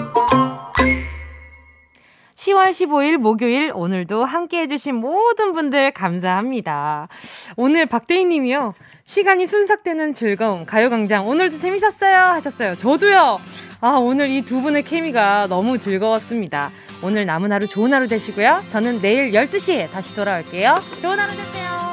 [2.41, 7.07] 10월 15일 목요일 오늘도 함께 해주신 모든 분들 감사합니다.
[7.55, 8.73] 오늘 박대희 님이요.
[9.05, 12.73] 시간이 순삭되는 즐거움 가요광장 오늘도 재밌었어요 하셨어요.
[12.73, 13.39] 저도요.
[13.81, 16.71] 아 오늘 이 두 분의 케미가 너무 즐거웠습니다.
[17.03, 18.63] 오늘 남은 하루 좋은 하루 되시고요.
[18.65, 20.75] 저는 내일 12시에 다시 돌아올게요.
[20.99, 21.90] 좋은 하루 되세요.